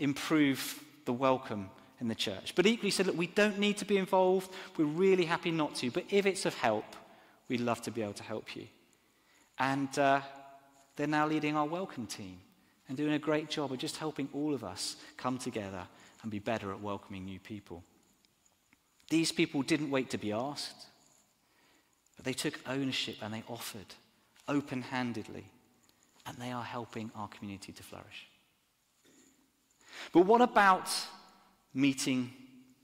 improve 0.00 0.82
the 1.04 1.12
welcome 1.12 1.70
in 2.00 2.08
the 2.08 2.16
church. 2.16 2.54
But 2.56 2.66
equally 2.66 2.90
said, 2.90 3.06
Look, 3.06 3.16
we 3.16 3.28
don't 3.28 3.60
need 3.60 3.78
to 3.78 3.84
be 3.84 3.96
involved. 3.96 4.50
We're 4.76 4.86
really 4.86 5.24
happy 5.24 5.52
not 5.52 5.76
to. 5.76 5.92
But 5.92 6.06
if 6.10 6.26
it's 6.26 6.46
of 6.46 6.54
help, 6.54 6.96
we'd 7.48 7.60
love 7.60 7.80
to 7.82 7.92
be 7.92 8.02
able 8.02 8.14
to 8.14 8.24
help 8.24 8.56
you. 8.56 8.66
And 9.56 9.96
uh, 9.96 10.20
they're 10.96 11.06
now 11.06 11.28
leading 11.28 11.56
our 11.56 11.66
welcome 11.66 12.08
team 12.08 12.38
and 12.90 12.96
doing 12.96 13.12
a 13.12 13.20
great 13.20 13.48
job 13.48 13.70
of 13.70 13.78
just 13.78 13.98
helping 13.98 14.28
all 14.32 14.52
of 14.52 14.64
us 14.64 14.96
come 15.16 15.38
together 15.38 15.86
and 16.22 16.30
be 16.30 16.40
better 16.40 16.72
at 16.72 16.80
welcoming 16.80 17.24
new 17.24 17.38
people. 17.38 17.84
These 19.08 19.30
people 19.30 19.62
didn't 19.62 19.92
wait 19.92 20.10
to 20.10 20.18
be 20.18 20.32
asked, 20.32 20.88
but 22.16 22.24
they 22.24 22.32
took 22.32 22.58
ownership 22.66 23.18
and 23.22 23.32
they 23.32 23.44
offered 23.46 23.94
open 24.48 24.82
handedly, 24.82 25.44
and 26.26 26.36
they 26.38 26.50
are 26.50 26.64
helping 26.64 27.12
our 27.14 27.28
community 27.28 27.70
to 27.70 27.82
flourish. 27.84 28.26
But 30.12 30.26
what 30.26 30.40
about 30.40 30.90
meeting 31.72 32.32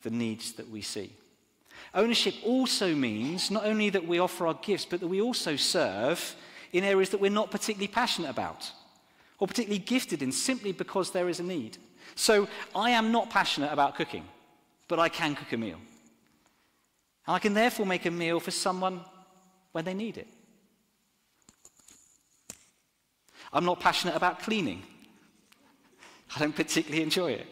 the 0.02 0.10
needs 0.10 0.52
that 0.52 0.70
we 0.70 0.82
see? 0.82 1.10
Ownership 1.92 2.34
also 2.44 2.94
means 2.94 3.50
not 3.50 3.66
only 3.66 3.90
that 3.90 4.06
we 4.06 4.20
offer 4.20 4.46
our 4.46 4.54
gifts, 4.54 4.84
but 4.84 5.00
that 5.00 5.08
we 5.08 5.20
also 5.20 5.56
serve 5.56 6.36
in 6.72 6.84
areas 6.84 7.10
that 7.10 7.20
we're 7.20 7.28
not 7.28 7.50
particularly 7.50 7.88
passionate 7.88 8.30
about 8.30 8.70
or 9.38 9.46
particularly 9.46 9.78
gifted 9.78 10.22
in 10.22 10.32
simply 10.32 10.72
because 10.72 11.10
there 11.10 11.28
is 11.28 11.40
a 11.40 11.42
need. 11.42 11.78
So 12.14 12.48
I 12.74 12.90
am 12.90 13.12
not 13.12 13.30
passionate 13.30 13.72
about 13.72 13.96
cooking, 13.96 14.24
but 14.88 14.98
I 14.98 15.08
can 15.08 15.34
cook 15.34 15.52
a 15.52 15.56
meal. 15.56 15.78
And 17.26 17.36
I 17.36 17.38
can 17.38 17.54
therefore 17.54 17.86
make 17.86 18.06
a 18.06 18.10
meal 18.10 18.40
for 18.40 18.50
someone 18.50 19.00
when 19.72 19.84
they 19.84 19.94
need 19.94 20.16
it. 20.16 20.28
I'm 23.52 23.64
not 23.64 23.80
passionate 23.80 24.16
about 24.16 24.40
cleaning. 24.40 24.82
I 26.36 26.40
don't 26.40 26.56
particularly 26.56 27.02
enjoy 27.02 27.32
it. 27.32 27.46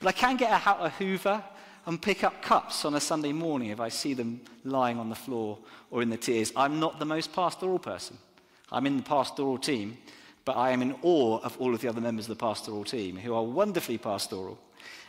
But 0.00 0.08
I 0.08 0.12
can 0.12 0.36
get 0.36 0.50
out 0.66 0.84
a 0.84 0.90
hoover 0.90 1.42
and 1.86 2.00
pick 2.00 2.22
up 2.22 2.42
cups 2.42 2.84
on 2.84 2.94
a 2.94 3.00
Sunday 3.00 3.32
morning 3.32 3.70
if 3.70 3.80
I 3.80 3.88
see 3.88 4.14
them 4.14 4.40
lying 4.64 4.98
on 4.98 5.08
the 5.08 5.14
floor 5.14 5.58
or 5.90 6.02
in 6.02 6.10
the 6.10 6.16
tears. 6.16 6.52
I'm 6.54 6.78
not 6.78 6.98
the 6.98 7.04
most 7.04 7.32
pastoral 7.32 7.78
person. 7.78 8.18
I'm 8.70 8.86
in 8.86 8.98
the 8.98 9.02
pastoral 9.02 9.58
team, 9.58 9.96
but 10.48 10.56
I 10.56 10.70
am 10.70 10.80
in 10.80 10.94
awe 11.02 11.40
of 11.40 11.60
all 11.60 11.74
of 11.74 11.82
the 11.82 11.88
other 11.88 12.00
members 12.00 12.24
of 12.24 12.30
the 12.30 12.42
pastoral 12.42 12.82
team 12.82 13.18
who 13.18 13.34
are 13.34 13.44
wonderfully 13.44 13.98
pastoral 13.98 14.58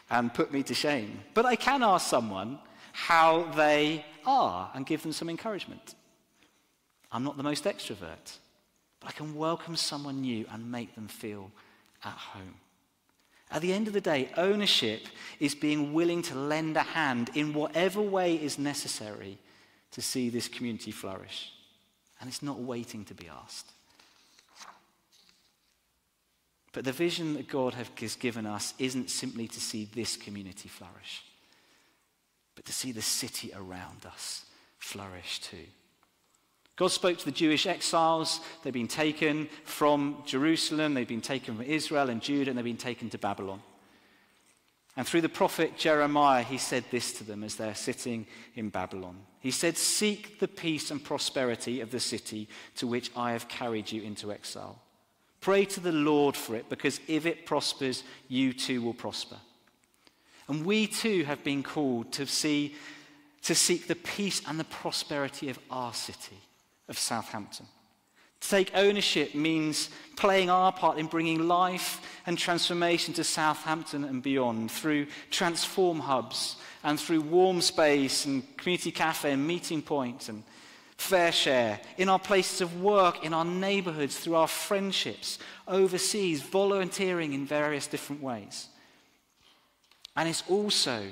and 0.09 0.33
put 0.33 0.51
me 0.51 0.63
to 0.63 0.73
shame. 0.73 1.21
But 1.33 1.45
I 1.45 1.55
can 1.55 1.81
ask 1.81 2.09
someone 2.09 2.59
how 2.91 3.43
they 3.55 4.03
are 4.25 4.69
and 4.75 4.85
give 4.85 5.01
them 5.01 5.13
some 5.13 5.29
encouragement. 5.29 5.95
I'm 7.09 7.23
not 7.23 7.37
the 7.37 7.43
most 7.43 7.63
extrovert, 7.63 8.37
but 8.99 9.07
I 9.07 9.11
can 9.13 9.33
welcome 9.33 9.77
someone 9.77 10.19
new 10.19 10.45
and 10.51 10.69
make 10.69 10.93
them 10.95 11.07
feel 11.07 11.51
at 12.03 12.11
home. 12.11 12.55
At 13.49 13.61
the 13.61 13.71
end 13.71 13.87
of 13.87 13.93
the 13.93 14.01
day, 14.01 14.31
ownership 14.35 15.07
is 15.39 15.55
being 15.55 15.93
willing 15.93 16.21
to 16.23 16.35
lend 16.35 16.75
a 16.75 16.81
hand 16.81 17.29
in 17.33 17.53
whatever 17.53 18.01
way 18.01 18.35
is 18.35 18.59
necessary 18.59 19.37
to 19.91 20.01
see 20.01 20.29
this 20.29 20.49
community 20.49 20.91
flourish. 20.91 21.53
And 22.19 22.27
it's 22.27 22.43
not 22.43 22.59
waiting 22.59 23.05
to 23.05 23.13
be 23.13 23.29
asked. 23.29 23.71
But 26.79 26.85
the 26.85 26.93
vision 26.93 27.33
that 27.33 27.49
God 27.49 27.73
has 27.73 28.15
given 28.15 28.45
us 28.45 28.73
isn't 28.79 29.09
simply 29.09 29.49
to 29.49 29.59
see 29.59 29.83
this 29.83 30.15
community 30.15 30.69
flourish, 30.69 31.25
but 32.55 32.63
to 32.63 32.71
see 32.71 32.93
the 32.93 33.01
city 33.01 33.51
around 33.53 34.05
us 34.05 34.45
flourish 34.77 35.41
too. 35.41 35.65
God 36.77 36.87
spoke 36.87 37.17
to 37.17 37.25
the 37.25 37.31
Jewish 37.31 37.67
exiles. 37.67 38.39
They've 38.63 38.71
been 38.71 38.87
taken 38.87 39.49
from 39.65 40.23
Jerusalem, 40.25 40.93
they've 40.93 41.05
been 41.05 41.19
taken 41.19 41.57
from 41.57 41.65
Israel 41.65 42.09
and 42.09 42.21
Judah, 42.21 42.51
and 42.51 42.57
they've 42.57 42.63
been 42.63 42.77
taken 42.77 43.09
to 43.09 43.17
Babylon. 43.17 43.61
And 44.95 45.05
through 45.05 45.19
the 45.19 45.27
prophet 45.27 45.75
Jeremiah, 45.75 46.43
he 46.43 46.57
said 46.57 46.85
this 46.91 47.11
to 47.15 47.25
them 47.25 47.43
as 47.43 47.55
they're 47.55 47.75
sitting 47.75 48.25
in 48.55 48.69
Babylon. 48.69 49.17
He 49.41 49.51
said, 49.51 49.75
Seek 49.75 50.39
the 50.39 50.47
peace 50.47 50.91
and 50.91 51.03
prosperity 51.03 51.81
of 51.81 51.91
the 51.91 51.99
city 51.99 52.47
to 52.77 52.87
which 52.87 53.11
I 53.17 53.33
have 53.33 53.49
carried 53.49 53.91
you 53.91 54.01
into 54.01 54.31
exile. 54.31 54.81
Pray 55.41 55.65
to 55.65 55.79
the 55.79 55.91
Lord 55.91 56.35
for 56.35 56.55
it, 56.55 56.69
because 56.69 56.99
if 57.07 57.25
it 57.25 57.45
prospers, 57.45 58.03
you 58.27 58.53
too 58.53 58.81
will 58.81 58.93
prosper. 58.93 59.37
And 60.47 60.65
we 60.65 60.87
too 60.87 61.23
have 61.25 61.43
been 61.43 61.63
called 61.63 62.11
to 62.13 62.25
see 62.25 62.75
to 63.43 63.55
seek 63.55 63.87
the 63.87 63.95
peace 63.95 64.41
and 64.47 64.59
the 64.59 64.65
prosperity 64.65 65.49
of 65.49 65.57
our 65.71 65.93
city, 65.93 66.35
of 66.89 66.97
Southampton. 66.97 67.65
To 68.41 68.49
take 68.49 68.71
ownership 68.73 69.35
means 69.35 69.89
playing 70.15 70.49
our 70.49 70.71
part 70.71 70.97
in 70.97 71.07
bringing 71.07 71.47
life 71.47 72.01
and 72.25 72.37
transformation 72.37 73.13
to 73.15 73.23
Southampton 73.23 74.03
and 74.05 74.23
beyond 74.23 74.71
through 74.71 75.07
transform 75.29 75.99
hubs 75.99 76.55
and 76.83 76.99
through 76.99 77.21
warm 77.21 77.61
space 77.61 78.25
and 78.25 78.43
community 78.57 78.91
cafe 78.91 79.33
and 79.33 79.45
meeting 79.45 79.81
points 79.81 80.27
point 80.27 80.35
and 80.35 80.43
FareShare, 80.99 81.79
in 81.97 82.09
our 82.09 82.19
places 82.19 82.59
of 82.59 82.81
work, 82.81 83.23
in 83.23 83.33
our 83.33 83.45
neighborhoods, 83.45 84.19
through 84.19 84.35
our 84.35 84.49
friendships, 84.49 85.39
overseas, 85.65 86.41
volunteering 86.41 87.31
in 87.31 87.45
various 87.45 87.87
different 87.87 88.21
ways. 88.21 88.67
And 90.17 90.27
it's 90.27 90.43
also 90.49 91.05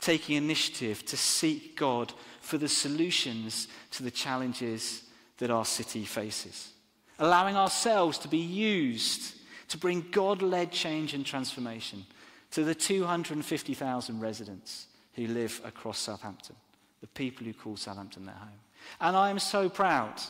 taking 0.00 0.36
initiative 0.36 1.04
to 1.06 1.18
seek 1.18 1.76
God 1.76 2.14
for 2.40 2.56
the 2.56 2.68
solutions 2.68 3.68
to 3.90 4.02
the 4.02 4.10
challenges 4.10 5.02
that 5.36 5.50
our 5.50 5.66
city 5.66 6.04
faces. 6.06 6.70
Allowing 7.18 7.56
ourselves 7.56 8.16
to 8.18 8.28
be 8.28 8.38
used 8.38 9.34
to 9.68 9.76
bring 9.76 10.06
God 10.10 10.40
led 10.40 10.72
change 10.72 11.12
and 11.12 11.26
transformation 11.26 12.06
to 12.52 12.64
the 12.64 12.74
250,000 12.74 14.20
residents 14.20 14.86
who 15.12 15.26
live 15.26 15.60
across 15.62 15.98
Southampton, 15.98 16.56
the 17.02 17.06
people 17.08 17.44
who 17.44 17.52
call 17.52 17.76
Southampton 17.76 18.24
their 18.24 18.34
home. 18.34 18.65
And 19.00 19.16
I 19.16 19.30
am 19.30 19.38
so 19.38 19.68
proud 19.68 20.20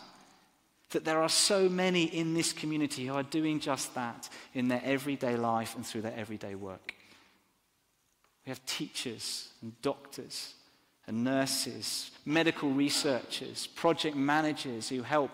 that 0.91 1.05
there 1.05 1.21
are 1.21 1.29
so 1.29 1.69
many 1.69 2.05
in 2.05 2.35
this 2.35 2.53
community 2.53 3.07
who 3.07 3.15
are 3.15 3.23
doing 3.23 3.61
just 3.61 3.95
that 3.95 4.29
in 4.55 4.69
their 4.69 4.83
everyday 4.85 5.37
life 5.37 5.75
and 5.75 5.85
through 5.85 6.03
their 6.03 6.15
everyday 6.17 6.55
work. 6.55 6.95
We 8.45 8.51
have 8.51 8.65
teachers 8.67 9.49
and 9.63 9.81
doctors 9.83 10.55
and 11.09 11.25
nurses, 11.25 12.13
medical 12.25 12.71
researchers, 12.71 13.67
project 13.67 14.17
managers 14.17 14.89
who 14.89 15.03
help 15.03 15.33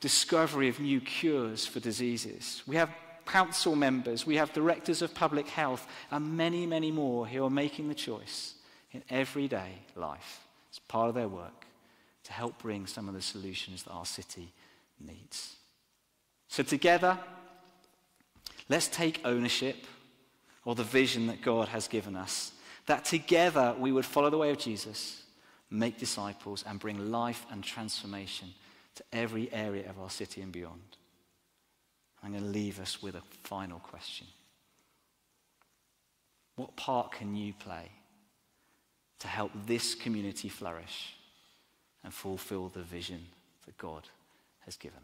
discovery 0.00 0.68
of 0.68 0.80
new 0.80 1.00
cures 1.00 1.66
for 1.66 1.80
diseases. 1.80 2.62
We 2.66 2.76
have 2.76 2.90
council 3.26 3.76
members, 3.76 4.26
we 4.26 4.36
have 4.36 4.52
directors 4.52 5.02
of 5.02 5.14
public 5.14 5.48
health, 5.48 5.86
and 6.10 6.36
many, 6.36 6.66
many 6.66 6.90
more 6.90 7.26
who 7.26 7.44
are 7.44 7.50
making 7.50 7.88
the 7.88 7.94
choice 7.94 8.54
in 8.92 9.02
everyday 9.10 9.72
life 9.96 10.40
as 10.72 10.78
part 10.80 11.08
of 11.08 11.14
their 11.14 11.28
work 11.28 11.67
to 12.28 12.34
help 12.34 12.58
bring 12.58 12.86
some 12.86 13.08
of 13.08 13.14
the 13.14 13.22
solutions 13.22 13.82
that 13.82 13.90
our 13.90 14.04
city 14.04 14.52
needs. 15.00 15.56
So, 16.46 16.62
together, 16.62 17.18
let's 18.68 18.86
take 18.86 19.22
ownership 19.24 19.86
of 20.66 20.76
the 20.76 20.84
vision 20.84 21.26
that 21.28 21.40
God 21.40 21.68
has 21.68 21.88
given 21.88 22.14
us. 22.14 22.52
That 22.84 23.06
together 23.06 23.74
we 23.78 23.92
would 23.92 24.04
follow 24.04 24.28
the 24.28 24.36
way 24.36 24.50
of 24.50 24.58
Jesus, 24.58 25.22
make 25.70 25.98
disciples, 25.98 26.64
and 26.68 26.78
bring 26.78 27.10
life 27.10 27.46
and 27.50 27.64
transformation 27.64 28.48
to 28.96 29.04
every 29.10 29.50
area 29.50 29.88
of 29.88 29.98
our 29.98 30.10
city 30.10 30.42
and 30.42 30.52
beyond. 30.52 30.98
I'm 32.22 32.32
going 32.32 32.44
to 32.44 32.50
leave 32.50 32.78
us 32.78 33.02
with 33.02 33.14
a 33.14 33.22
final 33.42 33.78
question. 33.78 34.26
What 36.56 36.76
part 36.76 37.12
can 37.12 37.34
you 37.34 37.54
play 37.54 37.90
to 39.20 39.28
help 39.28 39.52
this 39.66 39.94
community 39.94 40.50
flourish? 40.50 41.14
And 42.08 42.14
fulfill 42.14 42.70
the 42.70 42.80
vision 42.80 43.20
that 43.66 43.76
God 43.76 44.04
has 44.60 44.76
given 44.76 44.96